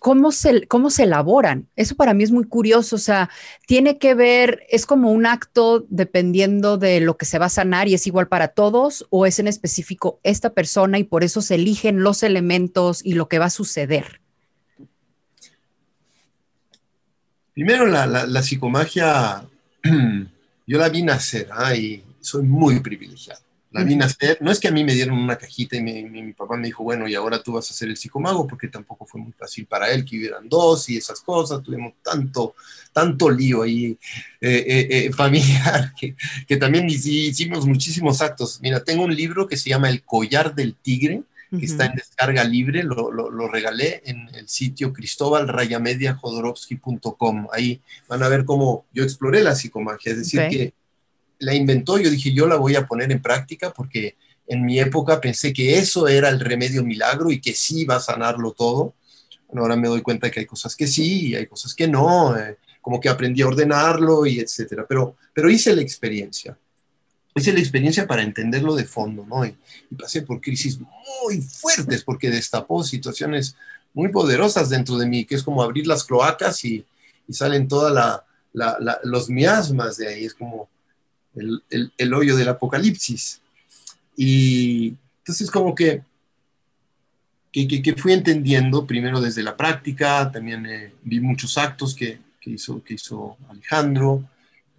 [0.00, 1.70] ¿cómo se, ¿cómo se elaboran?
[1.76, 3.30] Eso para mí es muy curioso, o sea,
[3.66, 7.88] tiene que ver, es como un acto dependiendo de lo que se va a sanar
[7.88, 11.54] y es igual para todos, o es en específico esta persona y por eso se
[11.54, 14.23] eligen los elementos y lo que va a suceder.
[17.54, 19.44] Primero, la, la, psicomagia,
[20.66, 21.74] yo la vi nacer ¿ah?
[21.74, 24.38] y soy muy privilegiado la vi nacer.
[24.40, 27.08] No es que a mí me dieron una cajita y mi, papá me dijo, bueno,
[27.08, 30.04] y ahora tú vas a ser el psicomago, porque tampoco fue muy fácil para él
[30.04, 31.60] que hubieran dos y esas cosas.
[31.60, 32.54] Tuvimos tanto,
[32.92, 33.98] tanto lío ahí
[34.40, 36.14] eh, eh, eh, familiar que,
[36.46, 38.60] que, también hicimos muchísimos actos.
[38.62, 41.24] Mira, tengo un libro que se llama El collar del tigre,
[41.58, 47.48] que está en descarga libre, lo, lo, lo, regalé en el sitio cristobalrayamediajodorowsky.com.
[47.52, 50.74] Ahí van a ver cómo yo exploré la psicomagia, es decir, que
[51.38, 55.20] la inventó, yo dije, yo la voy a poner en práctica porque en mi época
[55.20, 58.94] pensé que eso era el remedio milagro y que sí iba a sanarlo todo.
[59.54, 62.58] ahora me doy cuenta que hay cosas que sí y hay cosas que no, eh,
[62.80, 66.58] como que aprendí a ordenarlo y etcétera, pero, pero hice la experiencia.
[67.34, 69.44] Hice la experiencia para entenderlo de fondo, ¿no?
[69.44, 69.56] Y,
[69.98, 73.56] pasé por crisis muy fuertes porque destapó situaciones
[73.92, 76.84] muy poderosas dentro de mí, que es como abrir las cloacas y,
[77.30, 78.24] salen todos la,
[79.04, 80.24] los miasmas de ahí.
[80.26, 80.68] Es como,
[81.36, 83.40] el, hoyo del apocalipsis.
[84.16, 86.02] Y entonces como que,
[87.52, 92.94] que, fui entendiendo primero desde la práctica, también eh, vi muchos actos que, hizo, que
[92.94, 94.24] hizo Alejandro.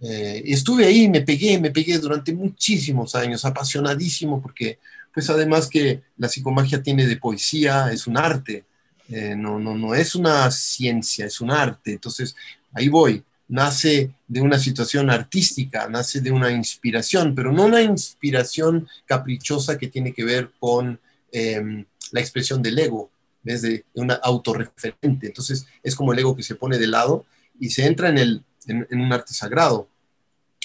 [0.00, 4.78] Eh, estuve ahí, me pegué, me pegué durante muchísimos años, apasionadísimo, porque
[5.12, 8.64] pues además que la psicomagia tiene de poesía, es un arte,
[9.08, 11.92] eh, no, no, no es una ciencia, es un arte.
[11.92, 12.36] Entonces
[12.72, 18.88] ahí voy nace de una situación artística, nace de una inspiración, pero no una inspiración
[19.04, 20.98] caprichosa que tiene que ver con
[21.32, 23.10] em, la expresión del ego,
[23.42, 25.26] desde una autorreferente.
[25.26, 27.24] Entonces es como el ego que se pone de lado
[27.60, 29.88] y se entra en, el, en, un arte sagrado,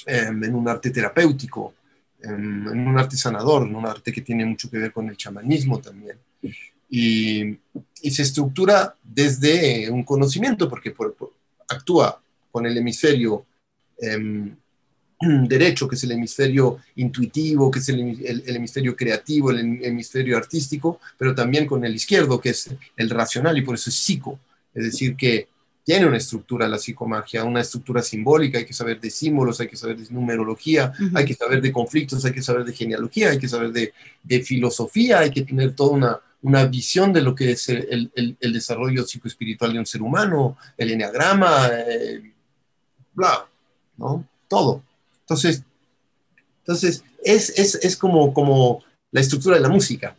[0.06, 1.74] em, en un arte terapéutico,
[2.22, 5.18] em, en, un arte sanador, en un arte que tiene mucho que ver con el
[5.18, 6.18] chamanismo también.
[6.90, 7.58] Y,
[8.10, 10.94] se estructura desde un conocimiento, porque
[11.70, 13.46] actúa con el hemisferio
[14.00, 14.56] em,
[15.48, 21.36] derecho, que es el hemisferio intuitivo, que es el, hemisferio creativo, el hemisferio artístico, pero
[21.36, 24.40] también con el izquierdo, que es el racional, y por eso es psico.
[24.74, 25.48] Es decir, que
[25.92, 29.76] tiene una estructura la psicomagia, una estructura simbólica, hay que saber de símbolos, hay que
[29.76, 33.50] saber de numerología, hay que saber de conflictos, hay que saber de genealogía, hay que
[33.50, 37.68] saber de, de filosofía, hay que tener toda una, una visión de lo que es
[37.68, 42.24] el, el, el desarrollo psicoespiritual de un ser humano, el enneagrama, eh,
[43.14, 43.46] bla,
[43.98, 44.26] ¿no?
[44.48, 44.84] Todo.
[45.20, 45.62] Entonces,
[46.60, 50.16] entonces es, es, es como, como la estructura de la música.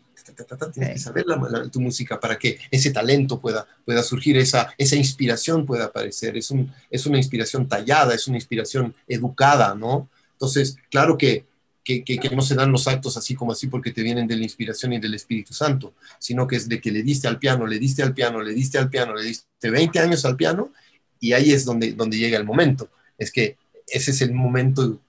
[0.73, 1.25] Tienes que saber
[1.71, 6.37] tu música para que ese talento pueda, pueda surgir, esa, esa inspiración pueda aparecer.
[6.37, 10.09] Es, un, es una inspiración tallada, es una inspiración educada, ¿no?
[10.33, 11.47] Entonces, claro que,
[11.85, 14.43] que, que, no se dan los actos así como así porque te vienen de la
[14.45, 17.79] inspiración y del Espíritu Santo, sino que es de que le diste al piano, le
[17.79, 20.73] diste al piano, le diste al piano, le diste 20 años al piano
[21.21, 22.89] y ahí es donde, donde llega el momento.
[23.19, 23.57] Es que
[23.87, 25.01] ese es el momento,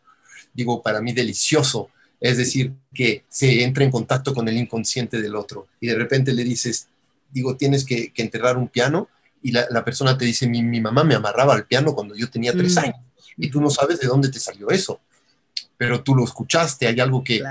[0.54, 1.90] digo, para mí delicioso
[2.24, 6.32] es decir, que se entra en contacto con el inconsciente del otro y de repente
[6.32, 6.88] le dices,
[7.30, 9.10] digo, tienes que, enterrar un piano
[9.42, 12.76] y la, persona te dice, mi, mamá me amarraba al piano cuando yo tenía tres
[12.76, 12.80] mm.
[12.80, 12.96] años
[13.36, 15.02] y tú no sabes de dónde te salió eso,
[15.76, 17.44] pero tú lo escuchaste, hay algo que,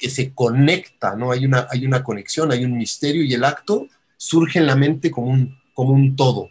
[0.00, 1.30] que, se conecta, ¿no?
[1.30, 5.10] Hay una, hay una conexión, hay un misterio y el acto surge en la mente
[5.10, 6.48] como un, como un todo.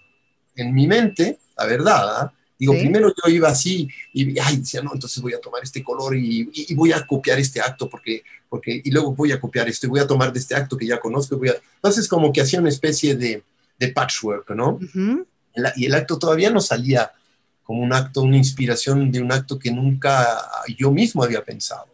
[0.56, 2.34] En mi mente, la verdad, ¿ah?
[2.64, 6.16] Digo, primero yo iba así y, ay, decía, no, entonces voy a tomar este color
[6.16, 10.00] y, voy a copiar este acto porque, porque, y luego voy a copiar este, voy
[10.00, 11.36] a tomar de este acto que ya conozco.
[11.36, 11.56] Voy a...
[11.76, 13.44] Entonces como que hacía una especie de,
[13.78, 14.80] de patchwork, ¿no?
[15.76, 17.12] y el acto todavía no salía
[17.64, 21.88] como un acto, una inspiración de un acto que nunca yo mismo había pensado.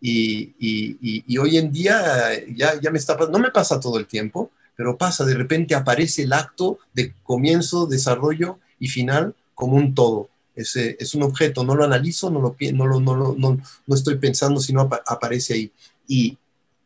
[0.00, 4.06] Y, y, y, hoy en día ya, ya me está no me pasa todo el
[4.06, 9.94] tiempo, pero pasa, de repente aparece el acto de comienzo, desarrollo y final como un
[9.94, 10.30] todo.
[10.56, 13.94] Es, es un objeto, no lo analizo, no lo, no lo, no, lo, no, no
[13.94, 15.72] estoy pensando, sino aparece ahí.
[16.08, 16.36] Y,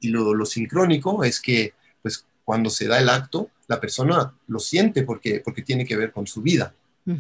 [0.01, 4.59] y lo, lo, sincrónico es que pues, cuando se da el acto, la persona lo
[4.59, 6.75] siente porque, porque tiene que ver con su vida.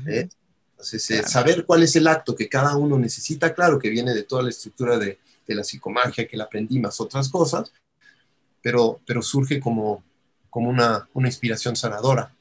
[0.07, 0.29] ¿eh?
[0.73, 4.25] Entonces, eh, saber cuál es el acto que cada uno necesita, claro que viene de
[4.25, 7.73] toda la estructura de, de la psicomagia que la aprendí, más otras cosas,
[8.61, 10.03] pero, pero surge como,
[10.51, 12.35] como una, una inspiración sanadora.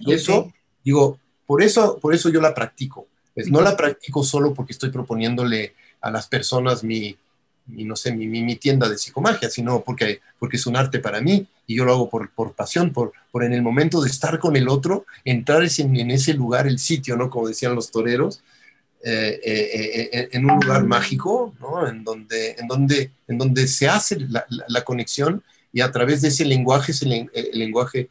[0.00, 0.52] y eso,
[0.84, 3.08] digo, por eso, por eso yo la practico.
[3.34, 7.16] Pues no la practico solo porque estoy proponiéndole a las personas mi,
[7.66, 11.46] no sé, mi, mi, tienda de psicomagia, sino porque, porque es un arte para mí
[11.66, 14.56] y yo lo hago por, por pasión, por, por en el momento de estar con
[14.56, 17.30] el otro, entrar en, en ese lugar, el sitio, ¿no?
[17.30, 18.42] Como decían los toreros,
[19.02, 21.88] eh, eh, eh, en un lugar mágico, ¿no?
[21.88, 26.28] En donde, en donde, en donde se hace la, la, conexión y a través de
[26.28, 28.10] ese lenguaje, ese, el, lenguaje,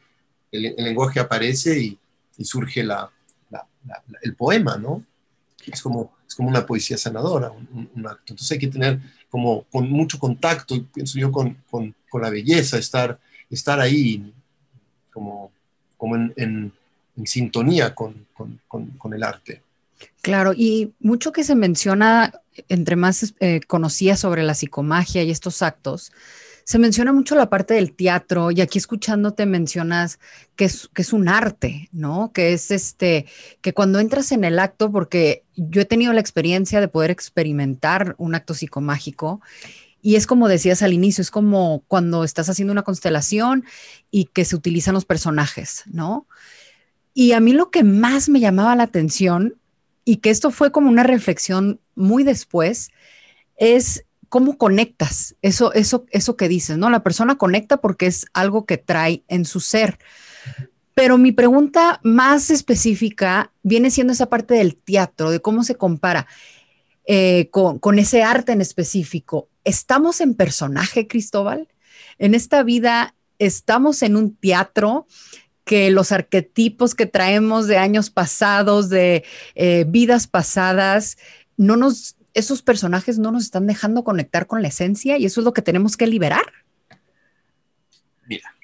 [0.50, 1.98] el, lenguaje aparece y,
[2.36, 3.12] y surge la,
[4.22, 5.04] el poema, ¿no?
[5.66, 8.32] Es como, es como una poesía sanadora, un, acto.
[8.32, 12.78] Entonces hay que tener como con mucho contacto, pienso yo, con, con, con la belleza,
[12.78, 13.18] estar,
[13.50, 14.32] estar ahí
[15.12, 15.50] como,
[15.96, 16.72] como en, en,
[17.26, 18.26] sintonía con,
[18.68, 19.62] con, el arte.
[20.22, 22.32] Claro, y mucho que se menciona,
[22.68, 26.12] entre más eh, conocía sobre la psicomagia y estos actos,
[26.68, 30.18] se menciona mucho la parte del teatro y aquí escuchándote mencionas
[30.54, 32.30] que es, que es un arte, ¿no?
[32.34, 33.24] Que es este,
[33.62, 38.16] que cuando entras en el acto, porque yo he tenido la experiencia de poder experimentar
[38.18, 39.40] un acto psicomágico
[40.02, 43.64] y es como decías al inicio, es como cuando estás haciendo una constelación
[44.10, 46.26] y que se utilizan los personajes, ¿no?
[47.14, 49.54] Y a mí lo que más me llamaba la atención
[50.04, 52.90] y que esto fue como una reflexión muy después,
[53.56, 56.90] es cómo conectas eso, eso, eso que dices, ¿no?
[56.90, 59.98] La persona conecta porque es algo que trae en su ser.
[60.94, 66.26] Pero mi pregunta más específica viene siendo esa parte del teatro, de cómo se compara
[67.06, 69.48] eh, con, ese arte en específico.
[69.64, 71.68] ¿Estamos en personaje, Cristóbal?
[72.18, 75.06] En esta vida estamos en un teatro
[75.64, 81.16] que los arquetipos que traemos de años pasados, de eh, vidas pasadas,
[81.56, 85.44] no nos esos personajes no nos están dejando conectar con la esencia y eso es
[85.44, 86.44] lo que tenemos que liberar.
[88.26, 88.54] Mira,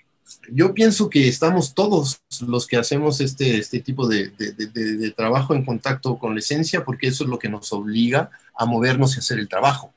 [0.50, 5.64] yo pienso que estamos todos los que hacemos este, este tipo de, de, trabajo en
[5.64, 9.38] contacto con la esencia porque eso es lo que nos obliga a movernos y hacer
[9.38, 9.93] el trabajo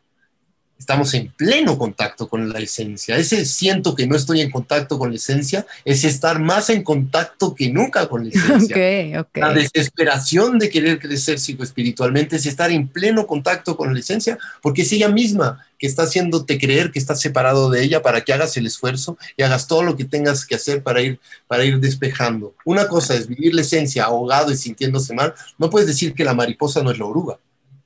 [0.79, 3.17] estamos en pleno contacto con la esencia.
[3.17, 7.55] Ese siento que no estoy en contacto con la esencia es estar más en contacto
[7.55, 9.27] que nunca con la esencia.
[9.33, 14.83] La desesperación de querer crecer psicoespiritualmente es estar en pleno contacto con la esencia, porque
[14.83, 18.57] es ella misma que está haciéndote creer que estás separado de ella para que hagas
[18.57, 22.55] el esfuerzo y hagas todo lo que tengas que hacer para ir, para ir despejando.
[22.65, 25.33] Una cosa es vivir la esencia ahogado y sintiéndose mal.
[25.57, 27.37] No puedes decir que la mariposa no es la oruga.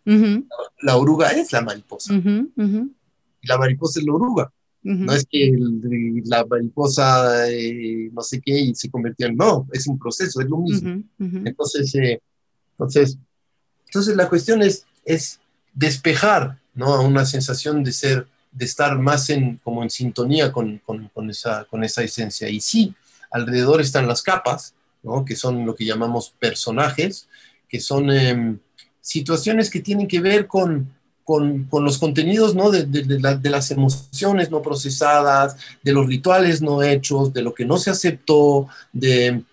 [0.06, 2.14] La oruga es la mariposa.
[2.14, 4.52] Y la mariposa es la oruga.
[4.84, 5.54] No es que
[6.26, 9.38] la mariposa eh, no sé qué y se convirtió en...
[9.38, 11.04] No, es un proceso, es lo mismo.
[11.20, 12.20] Entonces, eh,
[12.72, 13.18] entonces,
[13.86, 15.40] entonces la cuestión es, es
[15.74, 16.96] despejar ¿no?
[16.96, 21.30] a una sensación de ser, de estar más en, como en sintonía con, con, con,
[21.30, 22.50] esa, con esa esencia.
[22.50, 22.96] Y sí,
[23.30, 24.74] alrededor están las capas,
[25.04, 25.24] ¿no?
[25.26, 27.28] que son lo que llamamos personajes,
[27.70, 28.10] que son...
[28.10, 28.60] Em,
[29.02, 30.94] situaciones que tienen que ver con,
[31.24, 32.72] con, los contenidos ¿no?
[32.72, 37.90] de, las emociones no procesadas, de los rituales no hechos, de lo que no se
[37.90, 39.44] aceptó, de,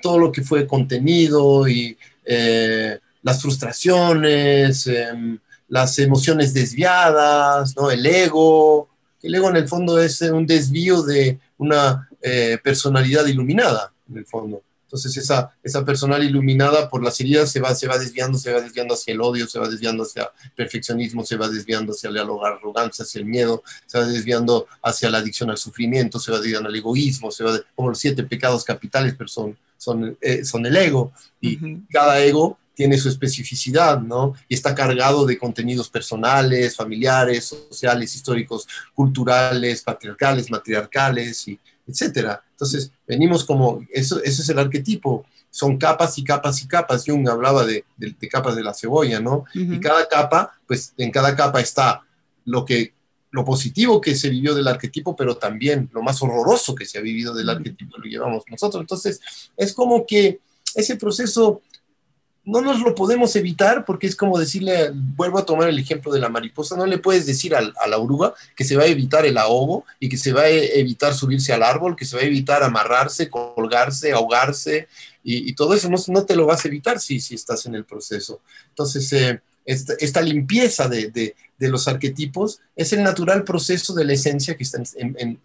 [0.00, 5.38] todo lo que fue contenido y eh, las frustraciones, em,
[5.68, 7.90] las emociones desviadas, ¿no?
[7.90, 8.88] el ego.
[9.22, 14.26] El ego en el fondo es un desvío de una eh, personalidad iluminada, en el
[14.26, 14.62] fondo.
[14.86, 18.60] Entonces esa, esa personal iluminada por las heridas se va, se va desviando, se va
[18.60, 22.22] desviando hacia el odio, se va desviando hacia el perfeccionismo, se va desviando hacia la
[22.22, 26.68] arrogancia, hacia el miedo, se va desviando hacia la adicción al sufrimiento, se va desviando
[26.68, 30.76] al egoísmo, se va como los siete pecados capitales, pero son, son, eh, son el
[30.76, 31.12] ego.
[31.40, 34.34] Y cada ego tiene su especificidad, ¿no?
[34.48, 42.42] Y está cargado de contenidos personales, familiares, sociales, históricos, culturales, patriarcales, matriarcales y etcétera.
[42.50, 47.04] Entonces, venimos como, eso, ese es el arquetipo, son capas y capas y capas.
[47.06, 47.84] Jung hablaba de,
[48.30, 49.44] capas de la cebolla, ¿no?
[49.54, 52.02] Y cada capa, pues en cada capa está
[52.44, 52.94] lo que
[53.30, 57.02] lo positivo que se vivió del arquetipo, pero también lo más horroroso que se ha
[57.02, 58.80] vivido del arquetipo lo llevamos nosotros.
[58.80, 59.20] Entonces,
[59.56, 60.40] es como que
[60.74, 61.60] ese proceso
[62.46, 66.20] no nos lo podemos evitar porque es como decirle, vuelvo a tomar el ejemplo de
[66.20, 69.36] la mariposa, no le puedes decir a la oruga que se va a evitar el
[69.36, 72.62] ahogo y que se va a evitar subirse al árbol, que se va a evitar
[72.62, 74.86] amarrarse, colgarse, ahogarse
[75.24, 77.84] y, todo eso no, no, te lo vas a evitar si, si estás en el
[77.84, 78.40] proceso.
[78.68, 84.62] Entonces, eh, esta, limpieza de, los arquetipos es el natural proceso de la esencia que
[84.62, 85.40] está en,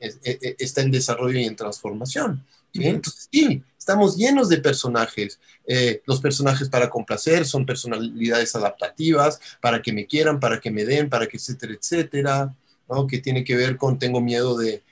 [0.59, 2.45] está en desarrollo y en transformación.
[2.73, 5.39] Entonces, sí, estamos llenos de personajes.
[5.65, 10.85] Eh, los personajes para complacer son personalidades adaptativas, para que me quieran, para que me
[10.85, 12.55] den, para que etcétera, etcétera,
[12.87, 13.07] ¿no?
[13.07, 14.83] que tiene que ver con tengo miedo de,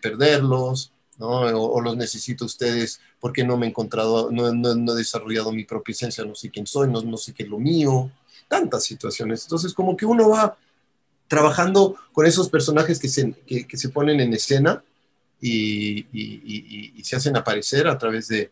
[0.00, 1.40] perderlos, ¿no?
[1.40, 6.24] O, los necesito ustedes porque no me he encontrado, no, he desarrollado mi propia esencia,
[6.24, 8.12] no sé quién soy, no, no sé qué es lo mío,
[8.46, 9.42] tantas situaciones.
[9.42, 10.56] Entonces, como que uno va
[11.26, 14.84] trabajando con esos personajes que se, que se ponen en escena
[15.46, 18.50] y, se hacen aparecer a través de,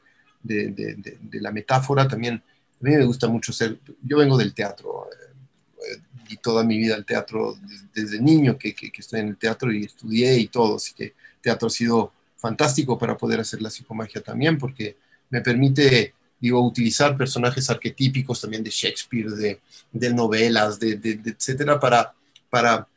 [1.33, 2.07] la metáfora.
[2.07, 6.77] También a mí me gusta mucho ser, yo vengo del teatro eh, y toda mi
[6.77, 7.57] vida el teatro
[7.95, 11.71] desde, niño que, estoy en el teatro y estudié y todo, así que teatro ha
[11.71, 14.97] sido fantástico para poder hacer la psicomagia también porque
[15.31, 19.31] me permite digo, utilizar personajes arquetípicos también de Shakespeare,
[19.93, 22.13] de, novelas, de, etcétera, para,
[22.51, 22.89] para,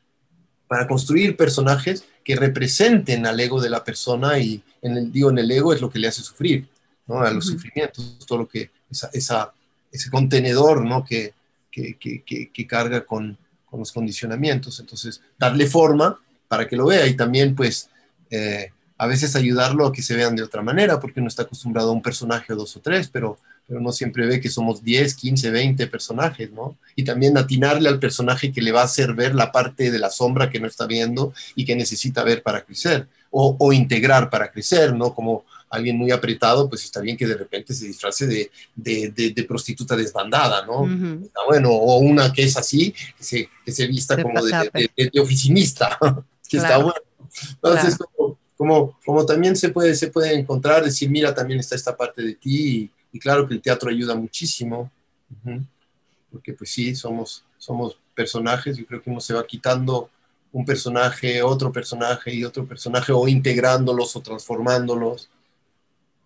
[0.68, 5.38] para construir personajes que representen al ego de la persona y en el, digo, en
[5.38, 6.68] el ego es lo que le hace sufrir,
[7.06, 7.22] ¿no?
[7.22, 9.54] A los sufrimientos, todo lo que, esa,
[9.92, 11.06] ese contenedor, ¿no?
[11.06, 11.36] Que,
[11.72, 14.80] que, que, carga con, con, los condicionamientos.
[14.80, 17.90] Entonces, darle forma para que lo vea y también, pues,
[18.32, 21.90] eh, a veces ayudarlo a que se vean de otra manera, porque uno está acostumbrado
[21.90, 23.38] a un personaje o dos o tres, pero
[23.68, 26.78] pero no siempre ve que somos 10, 15, 20 personajes, ¿no?
[26.96, 30.12] Y también atinarle al personaje que le va a hacer ver la parte de la
[30.12, 34.94] sombra que no está viendo y que necesita ver para crecer, o, integrar para crecer,
[34.94, 35.14] ¿no?
[35.14, 39.96] Como alguien muy apretado, pues está bien que de repente se disfrace de, de, prostituta
[39.96, 40.86] desbandada, ¿no?
[41.26, 45.98] Está bueno, o una que es así, que se, que se vista como de, oficinista,
[46.48, 47.02] que está bueno.
[47.56, 51.98] Entonces, como, como, como, también se puede, se puede encontrar, decir, mira, también está esta
[51.98, 54.92] parte de ti y claro que el teatro ayuda muchísimo,
[56.32, 60.10] porque pues sí, somos, somos personajes, yo creo que uno se va quitando
[60.52, 65.30] un personaje, otro personaje y otro personaje, o integrándolos o transformándolos.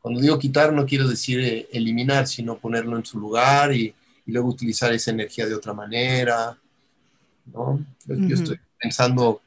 [0.01, 3.93] Cuando digo quitar no quiero decir eh, eliminar, sino ponerlo en su lugar y,
[4.25, 6.55] luego utilizar esa energía de otra manera.
[7.51, 7.83] ¿no?
[8.05, 9.41] Yo estoy pensando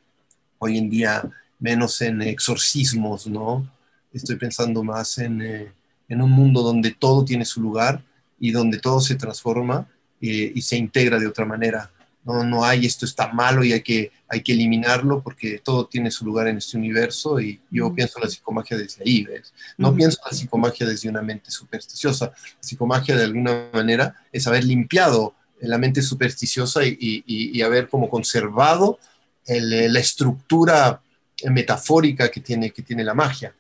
[0.59, 1.23] hoy en día
[1.61, 3.71] menos en exorcismos, ¿no?
[4.13, 5.41] Estoy pensando más en...
[5.41, 5.73] Eh,
[6.13, 8.05] en un mundo donde todo tiene su lugar
[8.39, 9.89] y donde todo se transforma
[10.21, 11.91] eh, y se integra de otra manera.
[12.23, 16.11] No, no hay esto está malo y hay que, hay que eliminarlo porque todo tiene
[16.11, 19.55] su lugar en este universo y yo pienso la psicomagia desde ahí, ¿ves?
[19.79, 22.27] No pienso la psicomagia desde una mente supersticiosa.
[22.27, 28.11] La psicomagia de alguna manera es haber limpiado la mente supersticiosa y, y, haber como
[28.11, 28.99] conservado
[29.47, 31.01] la estructura
[31.45, 33.55] metafórica que tiene, que tiene la magia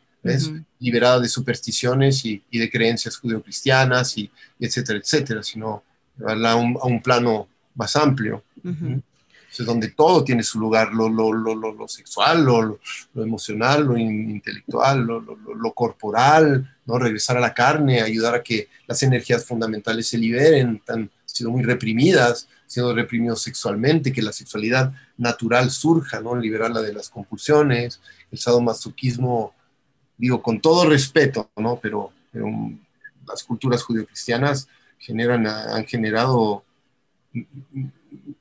[0.78, 5.82] liberada de supersticiones y, de creencias judeocristianas y, y, etcétera, etcétera, sino
[6.26, 8.44] a un, plano más amplio.
[9.58, 12.80] donde todo tiene su lugar, lo, lo, lo, lo sexual, lo,
[13.16, 16.98] emocional, lo intelectual, lo, corporal, ¿no?
[16.98, 21.62] regresar a la carne, ayudar a que las energías fundamentales se liberen, han sido muy
[21.62, 26.34] reprimidas, siendo reprimidos sexualmente, que la sexualidad natural surja, ¿no?
[26.34, 28.00] liberarla de las compulsiones,
[28.30, 29.54] el sadomasoquismo
[30.22, 31.80] digo con todo respeto, ¿no?
[31.82, 32.12] Pero,
[33.26, 34.68] las culturas judio-cristianas
[34.98, 36.64] generan, han generado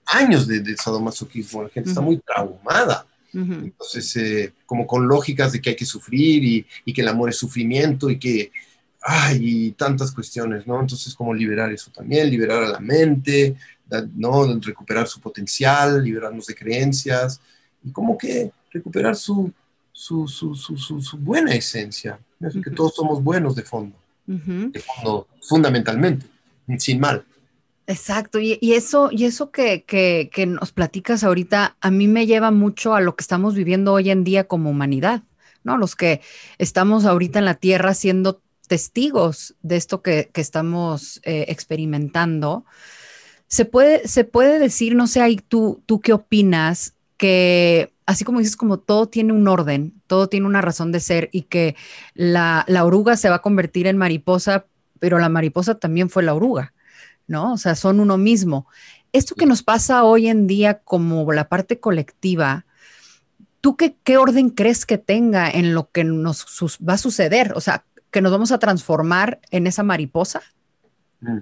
[0.06, 3.06] años de, de sadomasoquismo, la gente está muy traumada.
[3.34, 7.30] Entonces, eh, como con lógicas de que hay que sufrir y, y, que el amor
[7.30, 8.52] es sufrimiento y que,
[9.02, 10.80] ay, tantas cuestiones, ¿no?
[10.80, 13.56] Entonces, como liberar eso también, liberar a la mente,
[14.16, 14.60] ¿no?
[14.60, 17.42] Recuperar su potencial, liberarnos de creencias
[17.84, 19.52] y como que recuperar su,
[20.02, 22.20] su, su, su buena esencia,
[22.64, 23.96] que todos somos buenos de fondo,
[24.26, 26.26] de fondo, fundamentalmente,
[26.80, 27.24] sin mal.
[27.86, 32.50] Exacto, y, eso, y eso que, que, que, nos platicas ahorita, a mí me lleva
[32.50, 35.22] mucho a lo que estamos viviendo hoy en día como humanidad,
[35.64, 35.78] ¿no?
[35.78, 36.22] Los que
[36.58, 42.66] estamos ahorita en la Tierra siendo testigos de esto que, que estamos eh, experimentando.
[43.48, 48.58] Se puede, se puede decir, no sé, tú, tú qué opinas, que así como dices,
[48.58, 51.76] como todo tiene un orden, todo tiene una razón de ser y que
[52.14, 54.66] la, la oruga se va a convertir en mariposa,
[55.00, 56.74] pero la mariposa también fue la oruga.
[57.28, 57.54] ¿no?
[57.54, 58.68] O sea, son uno mismo.
[59.14, 62.66] Esto que nos pasa hoy en día como la parte colectiva,
[63.62, 66.46] ¿tú qué, qué orden crees que tenga en lo que nos
[66.88, 67.54] va a suceder?
[67.56, 70.42] O sea, que nos vamos a transformar en esa mariposa.
[71.22, 71.40] Mm.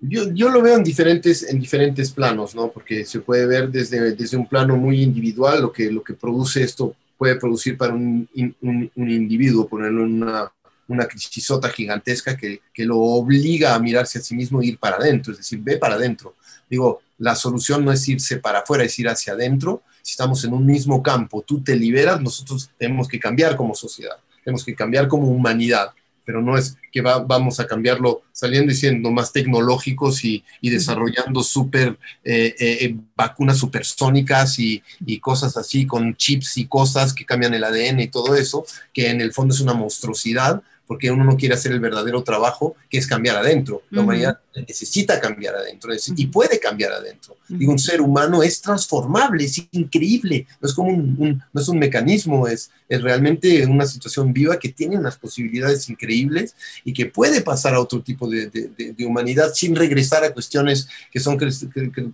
[0.00, 2.70] Yo, yo, lo veo en diferentes, en diferentes planos, ¿no?
[2.70, 6.62] Porque se puede ver desde, desde un plano muy individual lo que, lo que produce
[6.62, 8.28] esto puede producir para un,
[8.60, 10.52] un, individuo, ponerlo en una
[10.88, 14.98] una crisisota gigantesca que, que, lo obliga a mirarse a sí mismo e ir para
[14.98, 16.36] adentro, es decir, ve para adentro.
[16.70, 19.82] Digo, la solución no es irse para afuera, es ir hacia adentro.
[20.02, 24.16] Si estamos en un mismo campo, tú te liberas, nosotros tenemos que cambiar como sociedad,
[24.44, 25.90] tenemos que cambiar como humanidad
[26.26, 31.96] pero no es que vamos a cambiarlo saliendo y siendo más tecnológicos y, desarrollando super
[32.24, 37.54] eh, eh, eh, vacunas supersónicas y, y, cosas así con chips y cosas que cambian
[37.54, 41.36] el ADN y todo eso, que en el fondo es una monstruosidad, porque uno no
[41.36, 43.82] quiere hacer el verdadero trabajo, que es cambiar adentro.
[43.90, 47.36] La humanidad necesita cambiar adentro y puede cambiar adentro.
[47.48, 51.78] Digo, un ser humano es transformable, es increíble, no es como un, no es un
[51.78, 57.40] mecanismo, es, es realmente una situación viva que tiene unas posibilidades increíbles y que puede
[57.40, 61.38] pasar a otro tipo de, de, humanidad sin regresar a cuestiones que son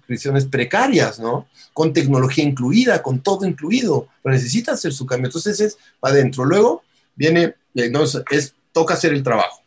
[0.07, 1.47] cuestiones precarias, ¿no?
[1.73, 5.29] Con tecnología incluida, con todo incluido, pero necesita hacer su cambio.
[5.29, 6.45] Entonces es para adentro.
[6.45, 6.83] Luego
[7.15, 7.55] viene,
[7.91, 9.63] no, es toca hacer el trabajo.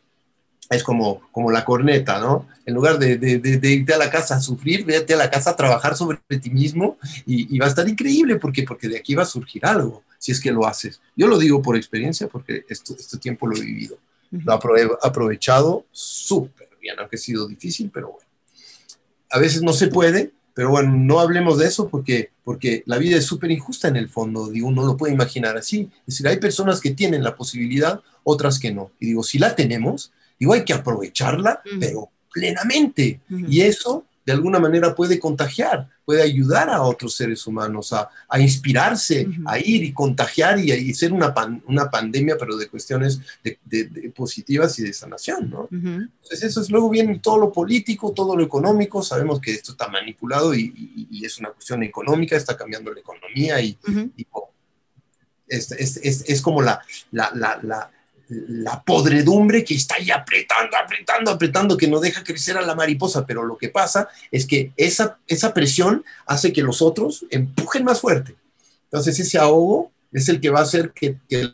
[0.70, 2.48] Es como, como la corneta, ¿no?
[2.66, 5.56] En lugar de, de, irte a la casa a sufrir, vete a la casa a
[5.56, 9.28] trabajar sobre ti mismo y, va a estar increíble porque, porque de aquí va a
[9.28, 11.00] surgir algo, si es que lo haces.
[11.16, 14.00] Yo lo digo por experiencia porque esto, este tiempo lo he vivido.
[14.32, 18.28] Lo he aprovechado súper bien, aunque ha sido difícil, pero bueno.
[19.30, 23.18] A veces no se puede, pero bueno, no hablemos de eso porque, porque la vida
[23.18, 25.90] es súper injusta en el fondo, digo, uno lo puede imaginar así.
[26.08, 28.92] Es decir, hay personas que tienen la posibilidad, otras que no.
[28.98, 33.20] Y digo, si la tenemos, digo, hay que aprovecharla, pero plenamente.
[33.30, 38.40] Y eso de alguna manera puede contagiar, puede ayudar a otros seres humanos a, a
[38.40, 41.34] inspirarse, a ir y contagiar y, y ser una,
[41.68, 45.68] una pandemia, pero de cuestiones de, de, positivas y de sanación, ¿no?
[45.72, 49.88] Entonces eso es, luego viene todo lo político, todo lo económico, sabemos que esto está
[49.90, 53.78] manipulado y, y, es una cuestión económica, está cambiando la economía y,
[55.48, 57.92] es, es, es, como la, la, la la
[58.86, 63.44] podredumbre que está ahí apretando, apretando, apretando, que no deja crecer a la mariposa, pero
[63.44, 68.36] lo que pasa es que esa, esa presión hace que los otros empujen más fuerte.
[68.86, 71.54] Entonces ese ahogo es el que va a hacer que, que,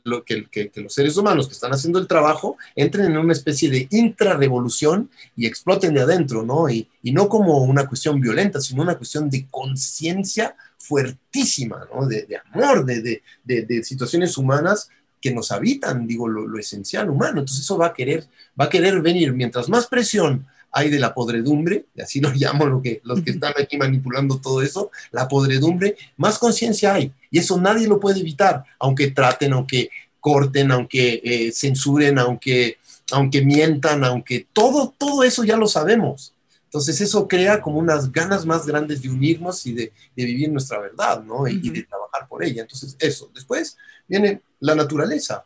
[0.52, 5.10] que, los seres humanos que están haciendo el trabajo entren en una especie de intrarrevolución
[5.36, 6.70] y exploten de adentro, ¿no?
[6.70, 12.06] Y, y no como una cuestión violenta, sino una cuestión de conciencia fuertísima, ¿no?
[12.06, 14.90] De, de amor, de, de, de, situaciones humanas
[15.22, 17.40] que nos habitan, digo, lo, esencial humano.
[17.40, 18.26] Entonces eso va a querer,
[18.60, 19.32] va a querer venir.
[19.34, 23.32] Mientras más presión hay de la podredumbre, y así lo llamo lo que, los que
[23.32, 27.14] están aquí manipulando todo eso, la podredumbre, más conciencia hay.
[27.30, 32.78] Y eso nadie lo puede evitar, aunque traten, aunque corten, aunque eh, censuren, aunque,
[33.12, 36.34] aunque mientan, aunque todo, todo eso ya lo sabemos.
[36.72, 41.22] Entonces eso crea como unas ganas más grandes de unirnos y de, vivir nuestra verdad,
[41.22, 41.46] ¿no?
[41.46, 42.62] y, de trabajar por ella.
[42.62, 43.30] Entonces eso.
[43.36, 43.76] Después
[44.08, 45.44] viene la naturaleza.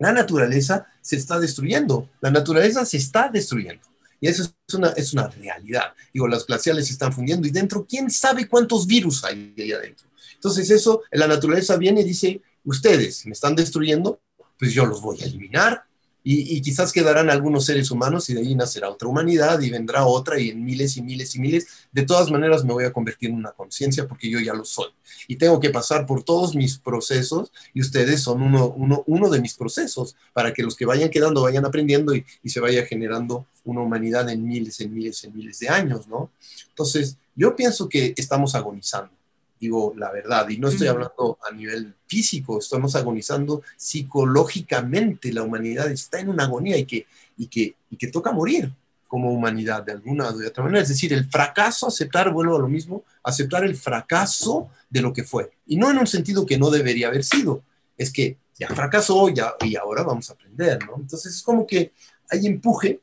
[0.00, 2.10] La naturaleza se está destruyendo.
[2.20, 3.86] La naturaleza se está destruyendo.
[4.20, 5.94] Y eso es una, es una realidad.
[6.12, 10.08] Digo, las glaciales se están fundiendo y dentro, ¿quién sabe cuántos virus hay ahí adentro?
[10.34, 14.20] Entonces eso, la naturaleza viene y dice, ustedes me están destruyendo,
[14.58, 15.84] pues yo los voy a eliminar
[16.28, 20.40] Y, quizás quedarán algunos seres humanos y de ahí nacerá otra humanidad y vendrá otra
[20.40, 21.68] y en miles y miles y miles.
[21.92, 24.88] De todas maneras me voy a convertir en una conciencia porque yo ya lo soy.
[25.28, 29.40] Y tengo que pasar por todos mis procesos y ustedes son uno, uno, uno de
[29.40, 33.46] mis procesos para que los que vayan quedando vayan aprendiendo y, y se vaya generando
[33.62, 36.32] una humanidad en miles, en miles, en miles de años, ¿no?
[36.70, 39.12] Entonces, yo pienso que estamos agonizando
[39.60, 45.90] digo la verdad, y no estoy hablando a nivel físico, estamos agonizando psicológicamente, la humanidad
[45.90, 48.72] está en una agonía y que, y que, y que toca morir
[49.08, 50.82] como humanidad de alguna o de otra manera.
[50.82, 55.24] Es decir, el fracaso, aceptar, vuelvo a lo mismo, aceptar el fracaso de lo que
[55.24, 55.50] fue.
[55.66, 57.62] Y no en un sentido que no debería haber sido,
[57.96, 60.96] es que ya fracasó ya, y ahora vamos a aprender, ¿no?
[60.96, 61.92] Entonces es como que
[62.28, 63.00] hay empuje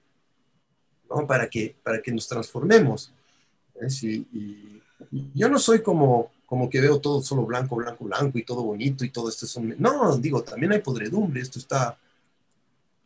[1.10, 1.26] ¿no?
[1.26, 3.12] para, que, para que nos transformemos.
[3.89, 4.82] y
[5.34, 9.04] yo no soy como como que veo todo solo blanco, blanco, blanco y todo bonito
[9.04, 9.74] y todo esto son...
[9.80, 11.97] No, digo, también hay podredumbre, esto está,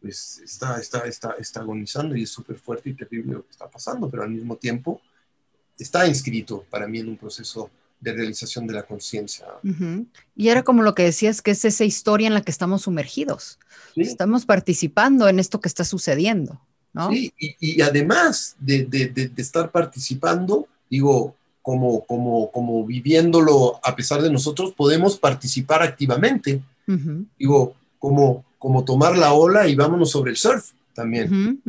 [0.02, 3.70] pues, está, está, está, está agonizando y es súper fuerte y terrible lo que está
[3.70, 5.00] pasando, pero al mismo tiempo
[5.80, 7.70] está inscrito para mí en un proceso
[8.02, 9.46] de realización de la conciencia.
[10.36, 13.60] Y era como lo que decías, que es esa historia en la que estamos sumergidos.
[13.96, 16.60] Estamos participando en esto que está sucediendo,
[16.92, 17.12] ¿no?
[17.12, 21.34] Sí, y, y además de, de, de, de, estar participando, digo,
[21.68, 26.62] como, como, como viviéndolo a pesar de nosotros, podemos participar activamente.
[27.38, 31.62] Digo, como, como tomar la ola y vámonos sobre el surf también.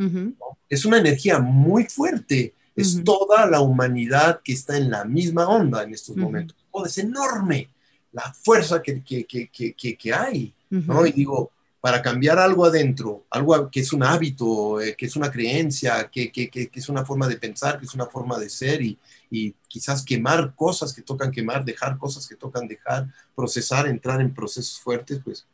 [0.69, 2.53] Es una energía muy fuerte.
[2.77, 6.55] Es toda la humanidad que está en la misma onda en estos momentos.
[6.71, 7.67] Oh, es enorme
[8.13, 10.53] la fuerza que, que, que, que hay.
[10.69, 11.05] ¿no?
[11.05, 11.51] Y digo,
[11.81, 16.31] para cambiar algo adentro, algo que es un hábito, eh, que es una creencia, que,
[16.31, 18.97] que, que, es una forma de pensar, que es una forma de ser y,
[19.31, 24.33] y, quizás quemar cosas que tocan quemar, dejar cosas que tocan dejar, procesar, entrar en
[24.33, 25.45] procesos fuertes, pues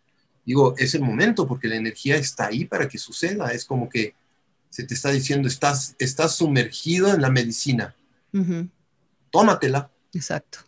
[0.45, 3.51] digo, es el momento porque la energía está ahí para que suceda.
[3.51, 4.15] Es como que
[4.69, 7.95] se te está diciendo, estás, estás sumergido en la medicina.
[9.31, 9.91] Tómatela.
[10.13, 10.59] Exacto.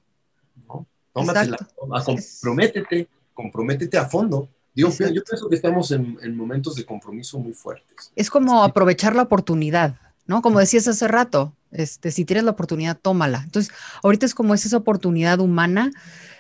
[1.14, 1.58] Tómatela.
[2.06, 8.12] Comprométete, comprométete a fondo yo pienso que estamos en, momentos de compromiso muy fuertes.
[8.16, 9.96] Es como aprovechar la oportunidad,
[10.28, 10.42] ¿no?
[10.42, 13.42] Como decías hace rato, este, si tienes la oportunidad, tómala.
[13.44, 13.74] Entonces,
[14.04, 15.92] ahorita es como es esa oportunidad humana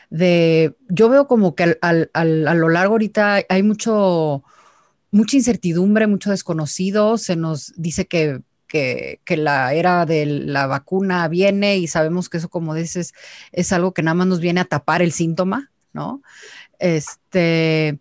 [0.09, 4.43] de, yo veo como que al, a lo largo ahorita hay mucho,
[5.11, 11.25] mucha incertidumbre, mucho desconocido, se nos dice que que, que, la era de la vacuna
[11.29, 13.13] viene y sabemos que eso, como dices,
[13.53, 16.21] es algo que nada más nos viene a tapar el síntoma, ¿no?
[16.77, 17.97] Este,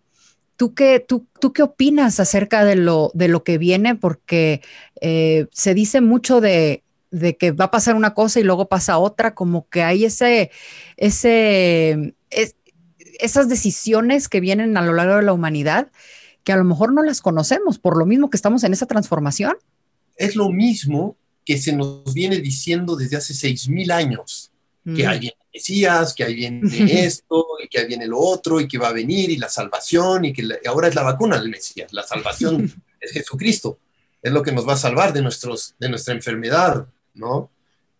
[0.57, 3.95] ¿Tú qué, tú, tú qué opinas acerca de lo, de lo que viene?
[3.95, 4.61] Porque
[4.99, 8.97] eh, se dice mucho de, de, que va a pasar una cosa y luego pasa
[8.97, 10.51] otra, como que hay ese,
[10.97, 12.15] ese,
[13.19, 15.89] esas decisiones que vienen a lo largo de la humanidad
[16.47, 19.57] que a lo mejor no las conocemos, por lo mismo que estamos en esa transformación.
[20.15, 24.53] Es lo mismo que se nos viene diciendo desde hace seis mil años,
[24.85, 25.09] que mm.
[25.09, 26.61] hay Mesías, que ahí viene
[27.05, 30.25] esto, y que ahí viene lo otro, y que va a venir, y la salvación,
[30.25, 33.79] y que ahora es la vacuna del Mesías, la salvación es Jesucristo,
[34.21, 36.85] es lo que nos va a salvar de, nuestros, de nuestra enfermedad,
[37.15, 37.49] ¿no?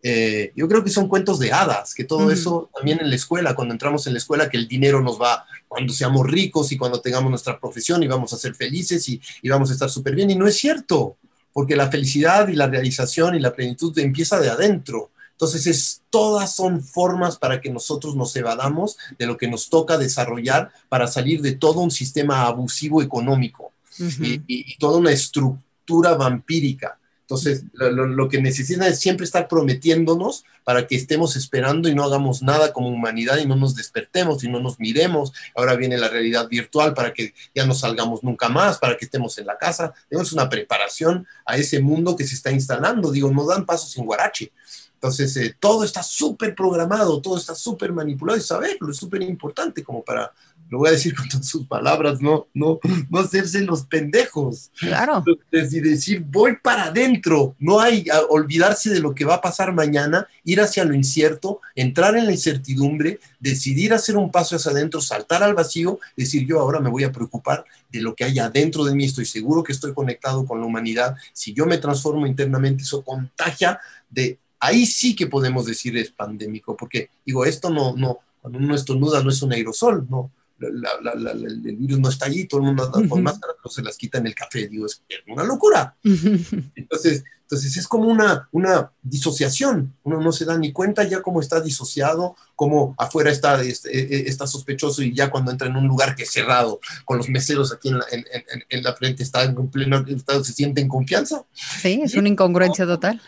[0.03, 3.55] Eh, yo creo que son cuentos de hadas, que todo eso también en la escuela,
[3.55, 7.01] cuando entramos en la escuela, que el dinero nos va, cuando seamos ricos y cuando
[7.01, 10.30] tengamos nuestra profesión y vamos a ser felices y, y vamos a estar súper bien,
[10.30, 11.18] y no es cierto,
[11.51, 16.55] porque la felicidad y la realización y la plenitud empieza de adentro, entonces, es, todas
[16.55, 21.43] son formas para que nosotros nos evadamos de lo que nos toca desarrollar para salir
[21.43, 26.97] de todo un sistema abusivo económico y, toda una estructura vampírica.
[27.21, 32.41] Entonces, lo, que necesita es siempre estar prometiéndonos para que estemos esperando y no hagamos
[32.41, 35.33] nada como humanidad y no nos despertemos y no nos miremos.
[35.53, 39.38] Ahora viene la realidad virtual para que ya no salgamos nunca más, para que estemos
[39.38, 39.93] en la casa.
[40.09, 43.11] Tenemos una preparación a ese mundo que se está instalando.
[43.11, 44.51] Digo, no dan pasos sin guarache.
[44.97, 49.83] Entonces, eh, todo está súper programado, todo está súper manipulado y saberlo es súper importante
[49.83, 50.31] como para,
[50.69, 52.79] lo voy a decir con todas sus palabras, no, no,
[53.11, 54.71] no hacerse los pendejos.
[54.79, 55.23] Claro.
[55.51, 60.27] Es decir, voy para adentro, no hay olvidarse de lo que va a pasar mañana,
[60.43, 65.43] ir hacia lo incierto, entrar en la incertidumbre, decidir hacer un paso hacia adentro, saltar
[65.43, 68.95] al vacío, decir yo ahora me voy a preocupar de lo que hay adentro de
[68.95, 73.03] mí, estoy seguro que estoy conectado con la humanidad, si yo me transformo internamente, eso
[73.03, 73.79] contagia
[74.09, 78.76] de ahí sí que podemos decir es pandémico, porque digo, esto no, no, cuando uno
[78.76, 83.08] estornuda no es un aerosol, no, el virus no está allí, todo el mundo anda
[83.08, 85.95] con máscara, pero se las quita en el café, digo, es una locura.
[86.03, 91.39] Entonces, Entonces es como una, una disociación, uno no se da ni cuenta ya cómo
[91.39, 95.78] está disociado, cómo afuera está, este, e, e, está sospechoso y ya cuando entra en
[95.78, 99.43] un lugar que es cerrado, con los meseros aquí en la, en, la frente, está
[99.43, 101.45] en pleno estado, se siente en confianza.
[101.53, 103.22] Sí, es una incongruencia total.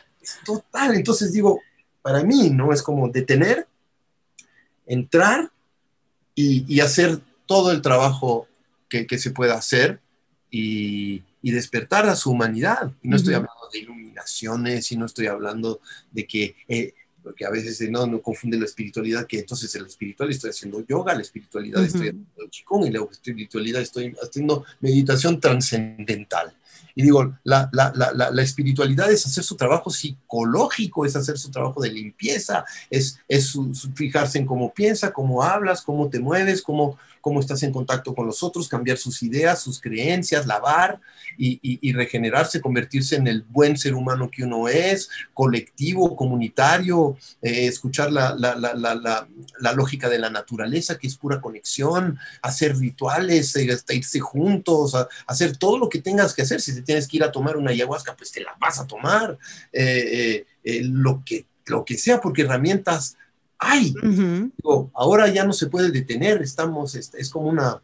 [0.46, 1.62] Total, entonces digo,
[2.02, 2.74] para mí, ¿no?
[2.74, 3.68] Es como detener,
[4.86, 5.52] entrar
[6.36, 8.48] y, y hacer todo el trabajo
[8.88, 10.00] que, que se pueda hacer
[10.50, 12.92] y, y, despertar a su humanidad.
[13.02, 15.80] Y no estoy hablando de iluminaciones y no estoy hablando
[16.12, 19.88] de que, eh, porque a veces no, no confunde la espiritualidad, que entonces en la
[19.88, 25.40] espiritualidad estoy haciendo yoga, la espiritualidad estoy haciendo chikung y la espiritualidad estoy haciendo meditación
[25.40, 26.56] trascendental.
[26.96, 31.52] Y digo, la, la, la, la, espiritualidad es hacer su trabajo psicológico, es hacer su
[31.52, 33.58] trabajo de limpieza, es, es
[33.96, 38.26] fijarse en cómo piensa, cómo hablas, cómo te mueves, cómo, cómo estás en contacto con
[38.26, 41.00] los otros, cambiar sus ideas, sus creencias, lavar
[41.38, 48.12] y, regenerarse, convertirse en el buen ser humano que uno es, colectivo, comunitario, eh, escuchar
[48.12, 48.36] la,
[49.76, 54.96] lógica de la naturaleza, que es pura conexión, hacer rituales, eh, irse juntos,
[55.28, 56.62] hacer todo lo que tengas que hacer.
[56.62, 59.38] Si te tienes que ir a tomar una ayahuasca, pues te la vas a tomar.
[59.72, 63.16] Eh, lo, que, lo que sea, porque herramientas
[63.60, 63.94] ¡ay!
[64.94, 67.82] ahora ya no se puede detener, estamos, es, como una,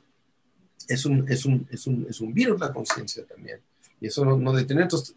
[0.87, 3.59] es un, es un, es un, es un virus la conciencia también.
[4.01, 5.15] Y eso no, no detener, entonces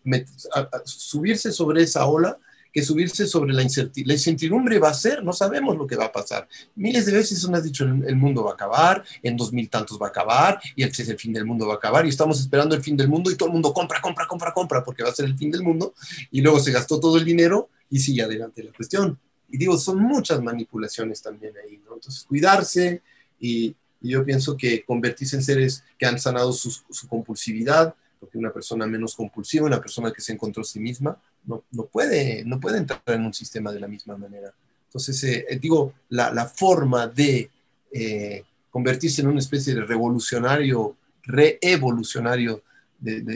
[0.84, 2.38] subirse sobre esa ola,
[2.72, 4.08] que subirse sobre la incertidumbre.
[4.08, 6.46] La incertidumbre va a ser, no sabemos lo que va a pasar.
[6.76, 9.98] Miles de veces nos has dicho, el mundo va a acabar, en dos mil tantos
[10.00, 12.74] va a acabar, y el, el fin del mundo va a acabar, y estamos esperando
[12.74, 15.14] el fin del mundo, y todo el mundo compra, compra, compra, compra, porque va a
[15.14, 15.94] ser el fin del mundo,
[16.30, 19.18] y luego se gastó todo el dinero, y sigue adelante la cuestión.
[19.48, 21.94] Y digo, son muchas manipulaciones también ahí, ¿no?
[21.94, 23.02] Entonces, cuidarse
[23.40, 28.86] y, yo pienso que convertirse en seres que han sanado su, compulsividad, porque una persona
[28.86, 32.78] menos compulsiva, una persona que se encontró a sí misma, no, no, puede, no puede
[32.78, 34.54] entrar en un sistema de la misma manera.
[34.84, 37.50] Entonces, eh, eh, digo, la, la, forma de
[37.90, 42.62] eh, convertirse en una especie de revolucionario, reevolucionario
[42.98, 43.28] del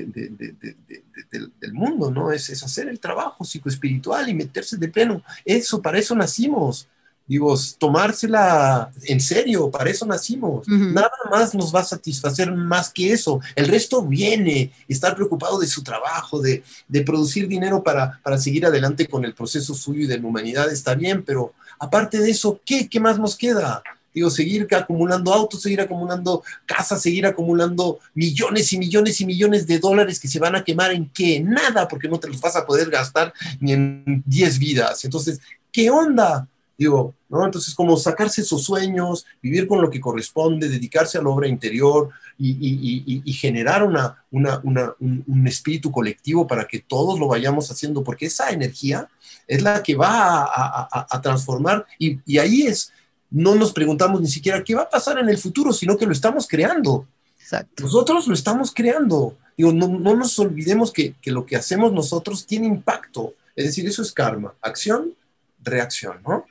[1.72, 2.32] mundo, ¿no?
[2.32, 5.22] Es, es, hacer el trabajo psicoespiritual y meterse de pleno.
[5.44, 6.88] Eso, para eso nacimos.
[7.26, 10.66] Digo, tomársela en serio, para eso nacimos.
[10.66, 13.40] Nada más nos va a satisfacer más que eso.
[13.54, 18.66] El resto viene, estar preocupado de su trabajo, de, de producir dinero para, para seguir
[18.66, 22.60] adelante con el proceso suyo y de la humanidad, está bien, pero aparte de eso,
[22.66, 22.88] ¿qué?
[22.88, 23.82] ¿Qué más nos queda?
[24.14, 29.78] Digo, seguir acumulando autos, seguir acumulando casas, seguir acumulando millones y millones y millones de
[29.78, 31.40] dólares que se van a quemar en qué?
[31.40, 35.04] Nada, porque no te los vas a poder gastar ni en 10 vidas.
[35.04, 35.40] Entonces,
[35.70, 36.46] ¿qué onda?
[36.76, 37.44] Digo, ¿no?
[37.44, 42.10] Entonces, como sacarse esos sueños, vivir con lo que corresponde, dedicarse a la obra interior
[42.38, 49.08] y, generar una, un, espíritu colectivo para que todos lo vayamos haciendo, porque esa energía
[49.46, 52.92] es la que va a transformar y, ahí es
[53.32, 56.12] no nos preguntamos ni siquiera qué va a pasar en el futuro, sino que lo
[56.12, 57.06] estamos creando.
[57.40, 57.82] Exacto.
[57.82, 59.36] Nosotros lo estamos creando.
[59.56, 63.34] Digo, no, nos olvidemos que, lo que hacemos nosotros tiene impacto.
[63.56, 64.54] Es decir, eso es karma.
[64.60, 65.14] Acción,
[65.62, 66.44] reacción, ¿no?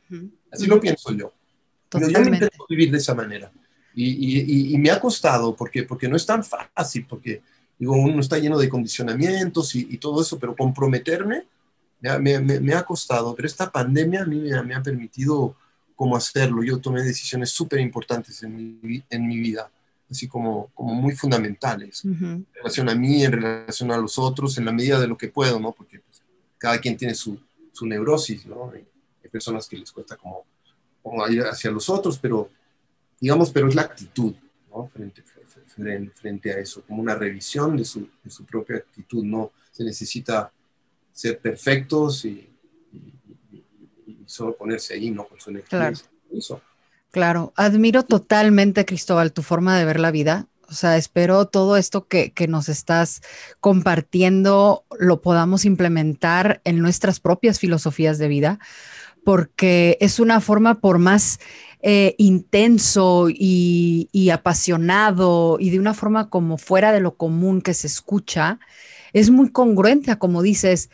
[0.51, 1.31] Así lo pienso yo.
[1.93, 3.51] Yo me intento vivir de esa manera.
[3.93, 7.41] Y, me ha costado, porque, porque no es tan fácil, porque
[7.77, 11.43] digo, uno está lleno de condicionamientos y, todo eso, pero comprometerme
[12.19, 13.35] me, ha costado.
[13.35, 15.55] Pero esta pandemia a mí me ha permitido
[16.01, 16.63] cómo hacerlo.
[16.63, 19.69] Yo tomé decisiones súper importantes en mi, en mi vida,
[20.09, 24.65] así como, como muy fundamentales, en relación a mí, en relación a los otros, en
[24.65, 25.73] la medida de lo que puedo, ¿no?
[25.73, 26.23] Porque pues,
[26.57, 27.39] cada quien tiene su,
[27.71, 28.71] su neurosis, ¿no?
[28.71, 28.83] Hay,
[29.29, 30.43] personas que les cuesta como,
[31.03, 32.49] como, ir hacia los otros, pero,
[33.19, 34.33] digamos, pero es la actitud,
[34.71, 34.87] ¿no?
[34.87, 35.21] Frente,
[35.67, 39.51] frente, frente a eso, como una revisión de su, de su propia actitud, ¿no?
[39.71, 40.51] Se necesita
[41.13, 42.50] ser perfectos y
[44.31, 45.27] solo ponerse ahí, ¿no?
[45.27, 45.69] Con su energía.
[45.69, 46.61] Claro.
[47.11, 50.47] claro, admiro totalmente, Cristóbal, tu forma de ver la vida.
[50.69, 53.21] O sea, espero todo esto que, que, nos estás
[53.59, 58.59] compartiendo lo podamos implementar en nuestras propias filosofías de vida,
[59.25, 61.39] porque es una forma por más
[61.81, 67.73] eh, intenso y, y, apasionado y de una forma como fuera de lo común que
[67.73, 68.59] se escucha,
[69.11, 70.89] es muy congruente a como dices,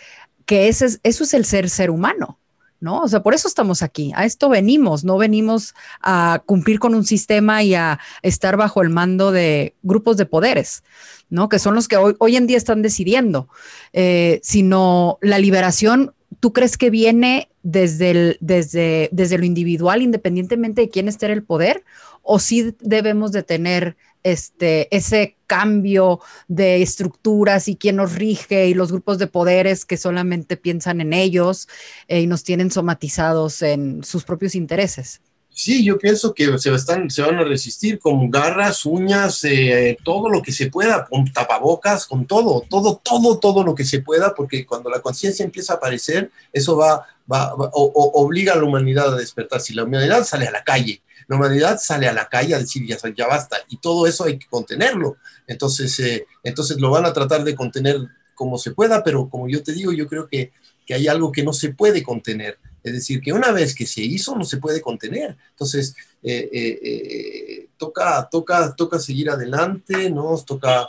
[0.48, 2.40] que ese eso es el ser ser humano.
[2.80, 3.02] ¿No?
[3.02, 7.06] O sea, por eso estamos aquí, a esto venimos, no venimos a cumplir con un
[7.06, 10.84] sistema y a estar bajo el mando de grupos de poderes,
[11.30, 11.50] ¿no?
[11.50, 13.50] Que son los que hoy, hoy en día están decidiendo,
[13.94, 20.82] eh, sino la liberación, ¿tú crees que viene desde, el, desde, desde lo individual, independientemente
[20.82, 21.84] de quién esté en el poder?
[22.22, 23.98] ¿O sí debemos de tener
[24.32, 29.98] este, ese cambio de estructuras y quién nos rige y los grupos de poderes que
[29.98, 31.68] solamente piensan en ellos
[32.08, 35.22] eh, y nos tienen somatizados en sus propios intereses.
[35.58, 40.30] Sí, yo pienso que se, están, se van a resistir con garras, uñas, eh, todo
[40.30, 44.36] lo que se pueda, con tapabocas, con todo, todo, todo, todo lo que se pueda,
[44.36, 49.18] porque cuando la conciencia empieza a aparecer, eso va, va, obliga a la humanidad a
[49.18, 49.60] despertar.
[49.60, 52.86] Si la humanidad sale a la calle, la humanidad sale a la calle a decir
[52.86, 55.18] ya, ya basta, y todo eso hay que contenerlo.
[55.48, 57.98] Entonces, eh, entonces lo van a tratar de contener
[58.36, 60.52] como se pueda, pero como yo te digo, yo creo que,
[60.86, 64.02] que hay algo que no se puede contener es decir, que una vez que se
[64.02, 65.36] hizo no se puede contener.
[65.52, 70.38] Entonces, eh, eh, eh, toca, toca, toca seguir adelante, ¿no?
[70.46, 70.88] Toca,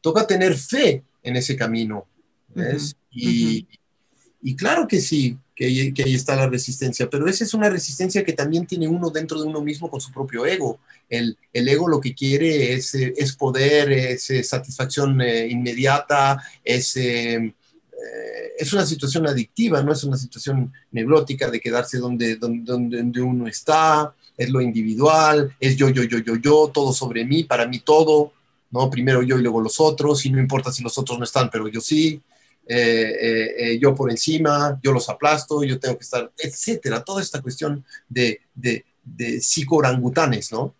[0.00, 2.06] toca tener fe en ese camino.
[3.10, 3.66] y,
[4.56, 8.66] claro que sí, que ahí, está la resistencia, pero esa es una resistencia que también
[8.66, 10.80] tiene uno dentro de uno mismo con su propio ego.
[11.08, 16.96] El, ego lo que quiere es, es poder, es satisfacción inmediata, es
[18.00, 23.20] eh, es una situación adictiva, no es una situación neurótica de quedarse donde, donde, donde
[23.20, 27.66] uno está, es lo individual, es yo, yo, yo, yo, yo, todo sobre mí, para
[27.66, 28.32] mí todo,
[28.70, 28.88] ¿no?
[28.88, 31.68] Primero yo y luego los otros, y no importa si los otros no están, pero
[31.68, 32.20] yo sí,
[32.66, 37.42] eh, eh, yo por encima, yo los aplasto, yo tengo que estar, etcétera, toda esta
[37.42, 40.74] cuestión de, de, de psico-orangutanes, ¿no?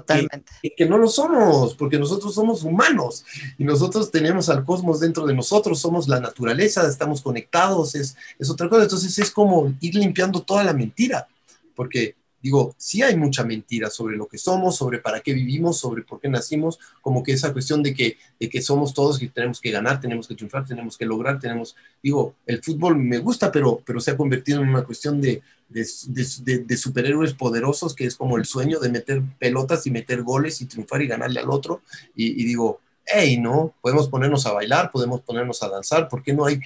[0.00, 0.52] Totalmente.
[0.76, 3.24] Que, no lo somos, porque nosotros somos humanos
[3.58, 8.50] y nosotros tenemos al cosmos dentro de nosotros, somos la naturaleza, estamos conectados, es, es
[8.50, 8.82] otra cosa.
[8.82, 11.28] Entonces es como ir limpiando toda la mentira,
[11.74, 16.02] porque digo, sí hay mucha mentira sobre lo que somos, sobre para qué vivimos, sobre
[16.02, 19.62] por qué nacimos, como que esa cuestión de que, de que somos todos y tenemos
[19.62, 23.80] que ganar, tenemos que triunfar, tenemos que lograr, tenemos, digo, el fútbol me gusta, pero,
[23.86, 25.40] pero se ha convertido en una cuestión de,
[25.70, 30.66] de, superhéroes poderosos, que es como el sueño de meter pelotas y meter goles y
[30.66, 31.80] triunfar y ganarle al otro.
[32.14, 33.72] Y, digo, hey, ¿no?
[33.80, 36.60] Podemos ponernos a bailar, podemos ponernos a danzar, ¿por qué no hay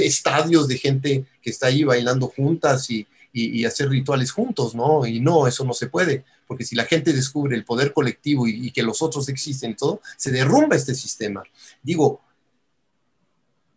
[0.00, 5.06] estadios de gente que está ahí bailando juntas y, y, hacer rituales juntos, ¿no?
[5.06, 8.70] Y no, eso no se puede, porque si la gente descubre el poder colectivo y,
[8.70, 11.42] que los otros existen y todo, se derrumba este sistema.
[11.82, 12.20] Digo,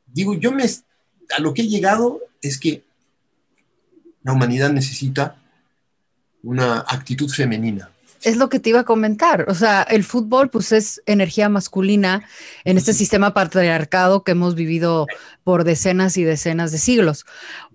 [0.07, 2.83] digo, yo me, a lo que he llegado es que
[4.23, 5.35] la humanidad necesita
[6.41, 7.89] una actitud femenina.
[8.21, 9.45] Es lo que te iba a comentar.
[9.49, 12.23] O sea, el fútbol, pues es energía masculina
[12.63, 15.07] en este sistema patriarcado que hemos vivido
[15.43, 17.25] por decenas y decenas de siglos.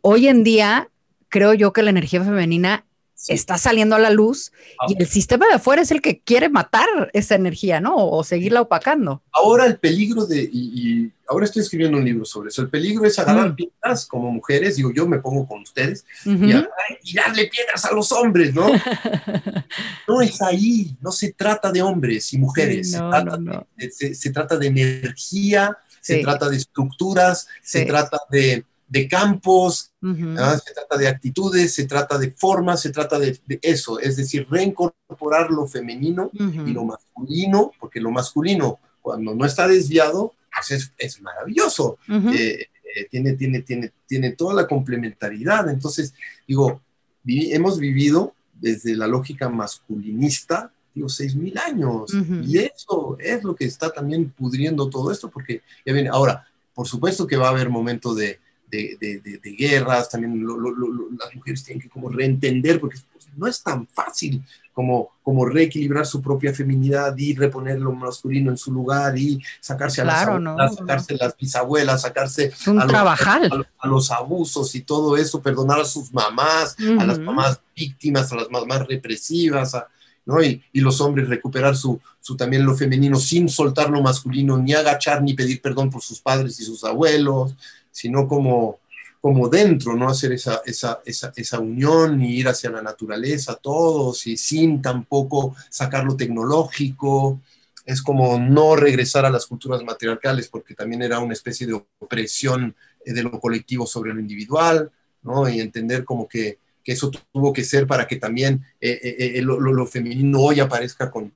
[0.00, 0.88] Hoy en día,
[1.28, 2.84] creo yo que la energía femenina
[3.26, 4.52] está saliendo a la luz
[4.88, 7.96] y el sistema de afuera es el que quiere matar esa energía, ¿no?
[7.96, 9.22] O seguirla opacando.
[9.32, 13.18] Ahora el peligro de, y, ahora estoy escribiendo un libro sobre eso, el peligro es
[13.18, 18.12] agarrar piedras como mujeres, digo, yo me pongo con ustedes, y, darle piedras a los
[18.12, 18.68] hombres, ¿no?
[20.08, 22.98] no es ahí, no se trata de hombres y mujeres, se,
[24.30, 31.08] trata De, energía, se trata de estructuras, se trata de de campos, se trata de
[31.08, 36.72] actitudes, se trata de formas, se trata de, eso, es decir, reincorporar lo femenino y
[36.72, 42.66] lo masculino, porque lo masculino, cuando no está desviado, pues es, maravilloso, eh,
[42.96, 45.68] eh, tiene, tiene, tiene, tiene toda la complementariedad.
[45.68, 46.14] Entonces,
[46.46, 46.80] digo,
[47.26, 52.12] hemos vivido desde la lógica masculinista, digo, seis mil años,
[52.42, 56.88] y eso es lo que está también pudriendo todo esto, porque ya viene, ahora, por
[56.88, 58.40] supuesto que va a haber momento de
[58.70, 64.42] de, guerras, también las mujeres tienen que como reentender, porque pues, no es tan fácil
[64.72, 70.02] como, como reequilibrar su propia feminidad y reponer lo masculino en su lugar y sacarse
[70.02, 76.12] a, las, sacarse las bisabuelas, sacarse a, los, abusos y todo eso, perdonar a sus
[76.12, 79.76] mamás, a las mamás víctimas, a las mamás represivas,
[80.24, 80.42] ¿no?
[80.42, 84.74] Y, y, los hombres recuperar su, su también lo femenino sin soltar lo masculino, ni
[84.74, 87.56] agachar ni pedir perdón por sus padres y sus abuelos,
[87.98, 88.78] sino como,
[89.20, 90.08] como dentro, ¿no?
[90.08, 95.56] Hacer esa, esa, esa, esa unión y ir hacia la naturaleza todos y sin tampoco
[95.68, 97.40] sacar lo tecnológico.
[97.84, 102.76] Es como no regresar a las culturas matriarcales porque también era una especie de opresión
[103.04, 104.92] eh, de lo colectivo sobre lo individual,
[105.22, 105.48] ¿no?
[105.48, 109.58] Y entender como que, que eso tuvo que ser para que también eh, eh, lo,
[109.58, 111.34] lo, femenino hoy aparezca con,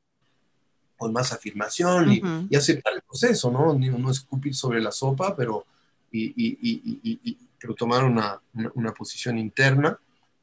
[0.97, 3.75] con más afirmación y, y, aceptar el proceso, ¿no?
[3.75, 5.67] No escupir sobre la sopa, pero,
[6.13, 8.41] y, pero tomar una,
[8.75, 9.99] una, posición interna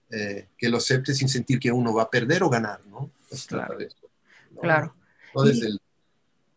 [0.09, 3.11] eh, que lo acepte sin sentir que uno va a perder o ganar, ¿no?
[3.47, 3.77] claro.
[4.59, 4.95] claro.
[5.35, 5.79] No desde, el,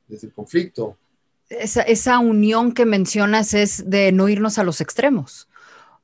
[0.08, 0.96] desde el conflicto.
[1.48, 5.48] Esa, esa, unión que mencionas es de no irnos a los extremos.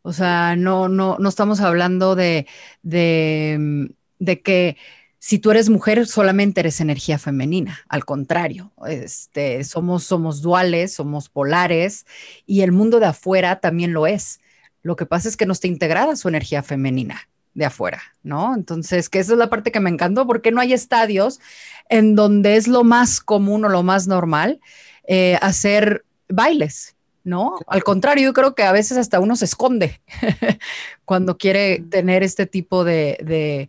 [0.02, 2.46] O sea, no, no, no estamos hablando de,
[2.82, 3.88] de,
[4.18, 4.76] de que
[5.18, 7.80] si tú eres mujer, solamente eres energía femenina.
[7.88, 12.06] Al contrario, este, somos, somos duales, somos polares
[12.46, 14.40] y el mundo de afuera también lo es.
[14.82, 18.54] Lo que pasa es que no está integrada su energía femenina de afuera, ¿no?
[18.54, 21.40] Entonces, que esa es la parte que me encantó, porque no hay estadios
[21.88, 24.60] en donde es lo más común o lo más normal
[25.06, 26.94] eh, hacer bailes,
[27.24, 27.58] ¿no?
[27.66, 30.00] Al contrario, yo creo que a veces hasta uno se esconde
[31.04, 33.68] cuando quiere tener este tipo de,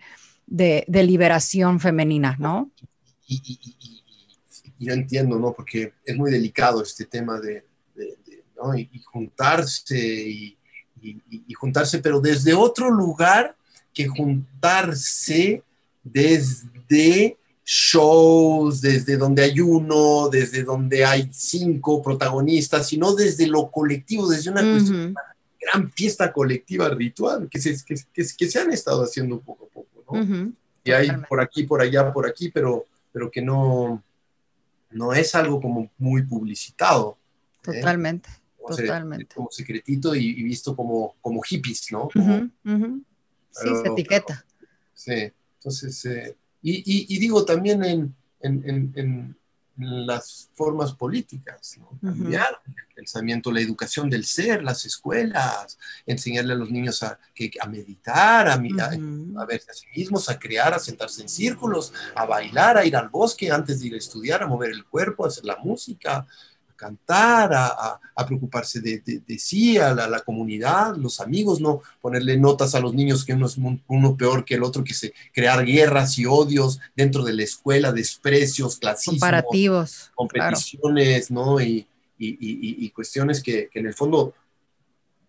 [0.50, 2.72] liberación femenina, ¿no?
[3.28, 3.60] Y,
[4.80, 5.54] yo entiendo, ¿no?
[5.54, 7.66] Porque es muy delicado este tema de,
[8.56, 8.78] ¿no?
[8.78, 10.58] y, juntarse y,
[11.54, 13.56] juntarse, pero desde otro lugar
[13.94, 15.64] que juntarse
[16.04, 24.28] desde shows, desde donde hay uno, desde donde hay cinco protagonistas, sino desde lo colectivo,
[24.28, 29.69] desde una gran fiesta colectiva ritual que se, que, se han estado haciendo poco
[30.84, 34.04] Y hay por aquí, por allá, por aquí, pero, pero que no,
[34.92, 37.18] no es algo como muy publicitado.
[37.68, 37.80] ¿eh?
[37.80, 38.30] Totalmente,
[38.66, 39.36] totalmente.
[39.36, 42.10] como secretito y, visto como, como hippies, ¿no?
[42.14, 44.46] sí, se etiqueta.
[44.94, 46.06] Sí, entonces...
[46.06, 49.36] Eh, y, digo también en, en,
[49.80, 51.98] las formas políticas, ¿no?
[52.02, 57.50] cambiar el pensamiento, la educación del ser, las escuelas, enseñarle a los niños a, que,
[57.62, 62.26] a meditar, a, a, verse a sí mismos, a crear, a sentarse en círculos, a
[62.26, 65.30] bailar, a ir al bosque antes de ir a estudiar, a mover el cuerpo, a
[65.30, 66.28] hacer la música,
[66.80, 72.94] cantar, a, preocuparse de, sí, a la, comunidad, los amigos, no ponerle notas a los
[72.94, 76.80] niños que uno es uno peor que el otro, que se crear guerras y odios
[76.96, 81.60] dentro de la escuela, desprecios, clasismo, comparativos, competiciones, ¿no?
[81.62, 81.86] Y,
[82.96, 84.34] cuestiones que, en el fondo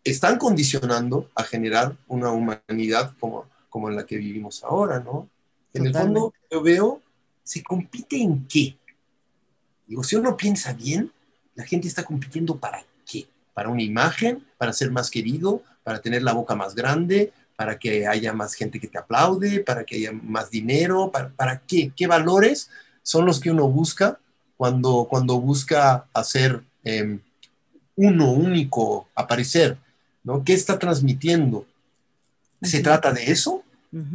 [0.04, 5.28] están condicionando a generar una humanidad como, como en la que vivimos ahora, ¿no?
[5.74, 7.02] En el fondo yo veo,
[7.42, 8.76] ¿se compite en qué?
[9.86, 11.12] Digo, si uno piensa bien,
[11.60, 13.28] la gente está compitiendo para qué?
[13.52, 18.06] Para una imagen, para ser más querido, para tener la boca más grande, para que
[18.06, 21.92] haya más gente que te aplaude, para que haya más dinero, para, qué?
[21.94, 22.70] ¿Qué valores
[23.02, 24.18] son los que uno busca
[24.56, 27.20] cuando, cuando busca hacer em,
[27.94, 29.76] uno único, aparecer?
[30.24, 30.42] ¿no?
[30.42, 31.66] ¿Qué está transmitiendo?
[32.62, 33.62] ¿Se trata de eso?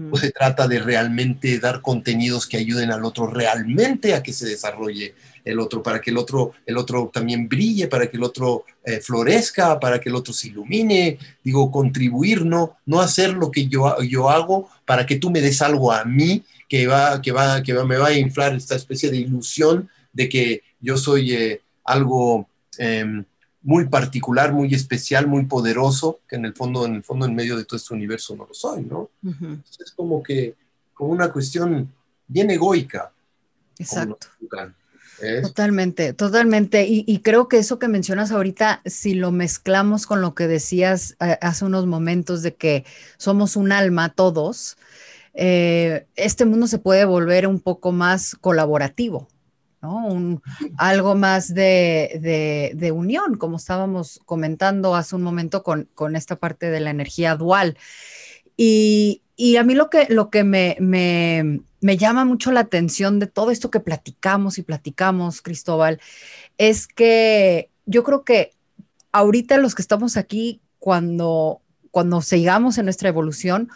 [0.10, 4.48] ¿O se trata de realmente dar contenidos que ayuden al otro realmente a que se
[4.48, 5.14] desarrolle
[5.46, 9.00] el otro, para que el otro, el otro también brille, para que el otro eh,
[9.00, 14.02] florezca, para que el otro se ilumine, digo, contribuir, no, no hacer lo que yo,
[14.02, 17.74] yo hago para que tú me des algo a mí que, va, que, va, que
[17.74, 22.50] va, me va a inflar esta especie de ilusión de que yo soy eh, algo
[22.80, 23.24] em,
[23.62, 27.56] muy particular, muy especial, muy poderoso, que en el fondo, en el fondo, en medio
[27.56, 29.10] de todo este universo no lo soy, ¿no?
[29.80, 30.56] Es como que,
[30.94, 31.92] como una cuestión
[32.28, 33.12] bien egoica.
[33.78, 34.28] Exacto.
[35.42, 36.86] Totalmente, totalmente.
[36.88, 41.38] Y, creo que eso que mencionas ahorita, si lo mezclamos con lo que decías eh,
[41.42, 42.86] hace unos momentos de que
[43.18, 44.78] somos un alma todos,
[45.34, 49.28] eh, este mundo se puede volver un poco más colaborativo,
[49.82, 50.06] ¿no?
[50.08, 50.42] Un,
[50.78, 56.80] algo más de, unión, como estábamos comentando hace un momento con, con esta parte de
[56.82, 57.78] la energía dual.
[58.58, 63.20] Y, y a mí lo que, lo que me, me, me, llama mucho la atención
[63.20, 66.00] de todo esto que platicamos y platicamos, Cristóbal,
[66.58, 68.54] es que yo creo que
[69.12, 71.62] ahorita los que estamos aquí, cuando,
[71.92, 73.70] cuando sigamos en nuestra evolución,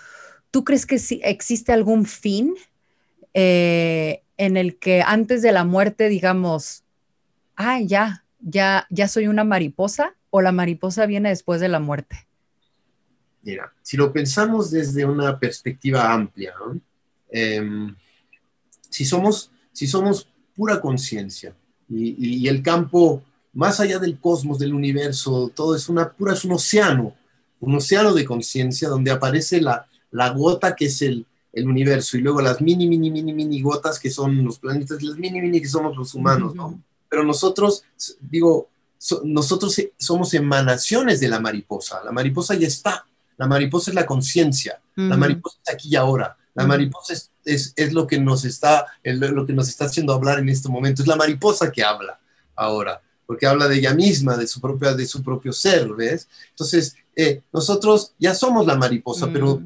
[0.52, 2.56] ¿tú crees que sí existe algún fin
[3.34, 6.84] eh, en el que antes de la muerte digamos,
[7.56, 12.29] ah, ya, ya, ya soy una mariposa o la mariposa viene después de la muerte?
[13.50, 16.54] Mira, si lo pensamos desde una perspectiva amplia,
[17.32, 17.96] em,
[18.92, 21.56] si, somos, si somos pura conciencia
[21.90, 23.24] y, el campo
[23.54, 27.16] más allá del cosmos, del universo, todo es una pura, es un océano,
[27.60, 32.22] un océano de conciencia donde aparece la, la gota que es el, el, universo y
[32.22, 35.68] luego las mini, mini, mini, mini gotas que son los planetas, las mini, mini que
[35.68, 36.80] somos los humanos, ¿no?
[37.10, 37.84] Pero nosotros,
[38.22, 38.70] digo,
[39.24, 43.06] nosotros somos emanaciones de la mariposa, la mariposa ya está,
[43.40, 44.82] la mariposa es la conciencia.
[44.96, 46.38] La mariposa es aquí y ahora.
[46.54, 50.50] La mariposa es, es, lo, que nos está, lo que nos está haciendo hablar en
[50.50, 51.02] este momento.
[51.02, 52.20] Es la mariposa que habla
[52.54, 56.28] ahora, porque habla de ella misma, de su, propia, de su propio ser, ¿ves?
[56.50, 59.62] Entonces, eh, nosotros ya somos la mariposa, pero,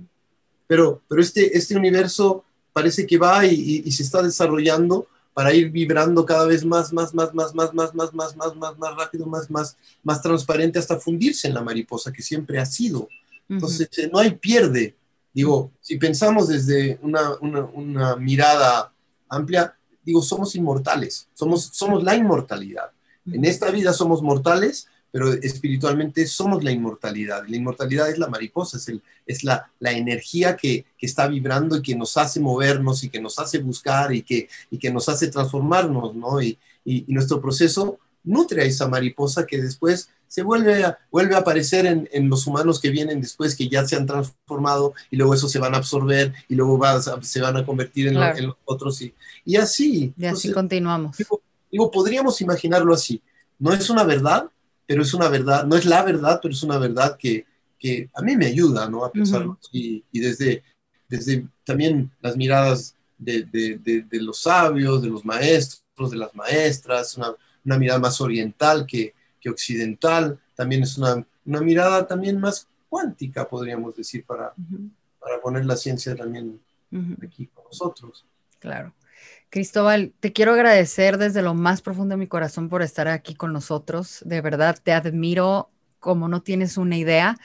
[0.67, 5.71] pero, pero este, este universo parece que va y, y, se está desarrollando para ir
[5.71, 9.25] vibrando cada vez más, más, más, más, más, más, más, más, más, más, más rápido,
[9.25, 13.09] más, más, más transparente hasta fundirse en la mariposa que siempre ha sido.
[13.49, 14.95] Entonces, eh, no hay pierde,
[15.33, 18.93] Digo, si pensamos desde una, una, mirada
[19.27, 22.91] amplia, digo, somos inmortales, somos, somos la inmortalidad.
[23.25, 27.47] En esta vida somos mortales, pero espiritualmente somos la inmortalidad.
[27.47, 31.77] La inmortalidad es la mariposa, es, el, es la, la, energía que, que, está vibrando
[31.77, 35.09] y que nos hace movernos y que nos hace buscar y que, y que nos
[35.09, 36.41] hace transformarnos, ¿no?
[36.41, 41.35] Y, y, y nuestro proceso nutre a esa mariposa que después se vuelve a, vuelve
[41.35, 45.15] a aparecer en, en, los humanos que vienen después, que ya se han transformado y
[45.15, 46.81] luego eso se van a absorber y luego
[47.21, 49.13] se van a convertir en, los otros y,
[49.45, 50.11] y así.
[50.17, 51.17] Y así continuamos.
[51.71, 53.21] Digo, podríamos imaginarlo así.
[53.59, 54.49] No es una verdad,
[54.87, 57.45] pero es una verdad, no es la verdad, pero es una verdad que,
[57.77, 59.05] que a mí me ayuda ¿no?
[59.05, 60.63] a pensarlo y, y, desde,
[61.07, 67.17] desde también las miradas de, de, de, los sabios, de los maestros, de las maestras,
[67.17, 67.35] una,
[67.65, 73.47] una mirada más oriental que, que occidental, también es una, una, mirada también más cuántica,
[73.47, 74.53] podríamos decir, para,
[75.19, 76.59] para poner la ciencia también
[77.21, 78.25] aquí con nosotros.
[78.59, 78.93] Claro.
[79.49, 83.53] Cristóbal, te quiero agradecer desde lo más profundo de mi corazón por estar aquí con
[83.53, 84.21] nosotros.
[84.25, 87.37] De verdad, te admiro como no tienes una idea.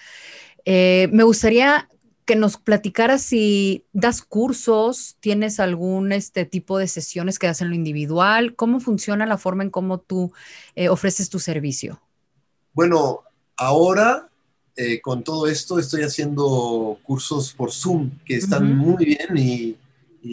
[0.64, 1.89] Eh, me gustaría
[2.29, 7.70] que nos platicaras si das cursos, tienes algún este tipo de sesiones que das en
[7.70, 10.31] lo individual, cómo funciona la forma en cómo tú
[10.74, 12.03] eh, ofreces tu servicio.
[12.74, 13.22] Bueno,
[13.57, 14.29] ahora
[14.76, 19.76] eh, con todo esto estoy haciendo cursos por Zoom que están muy bien y,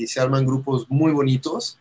[0.06, 1.80] se arman grupos muy bonitos.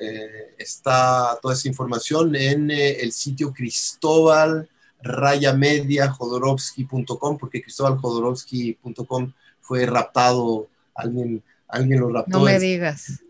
[0.00, 4.70] Eh, está toda esa información en el sitio Cristóbal
[5.02, 6.14] raya media
[7.38, 9.32] porque cristobaljodorowsky.com
[9.70, 12.38] fue raptado, alguien, alguien lo raptó.
[12.38, 13.22] No me digas.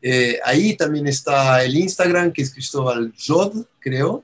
[0.00, 4.22] Eh, ahí también está el Instagram, que es Cristóbal Jod, creo,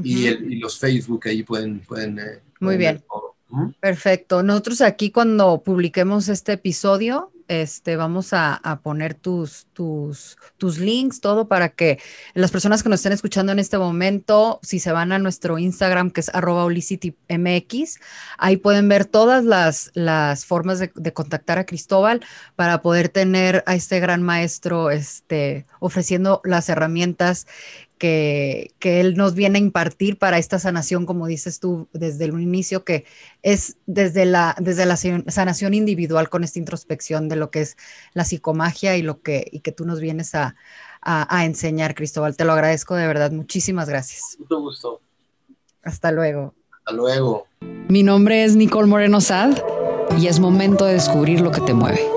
[0.00, 0.30] y,
[0.60, 1.80] los Facebook, ahí pueden...
[1.80, 3.02] pueden eh, Muy bien.
[3.80, 4.44] Perfecto.
[4.44, 11.48] Nosotros aquí cuando publiquemos este episodio, este, vamos a, poner tus, tus, tus links, todo
[11.48, 11.98] para que
[12.34, 16.10] las personas que nos estén escuchando en este momento, si se van a nuestro Instagram,
[16.10, 18.00] que es arroba MX,
[18.38, 22.20] ahí pueden ver todas las, las formas de, de, contactar a Cristóbal
[22.56, 27.46] para poder tener a este gran maestro este, ofreciendo las herramientas
[27.98, 32.84] que, Él nos viene a impartir para esta sanación, como dices tú desde el inicio,
[32.84, 33.04] que
[33.42, 37.76] es desde la, desde la sanación individual con esta introspección de lo que es
[38.12, 40.56] la psicomagia y lo que, y que tú nos vienes a,
[41.02, 42.36] a, enseñar, Cristóbal.
[42.36, 43.30] Te lo agradezco de verdad.
[43.30, 44.36] Muchísimas gracias.
[44.38, 45.00] Mucho gusto.
[45.82, 46.54] Hasta luego.
[46.78, 47.46] Hasta luego.
[47.88, 49.58] Mi nombre es Nicole Moreno Sad
[50.18, 52.13] y es momento de descubrir lo que te mueve.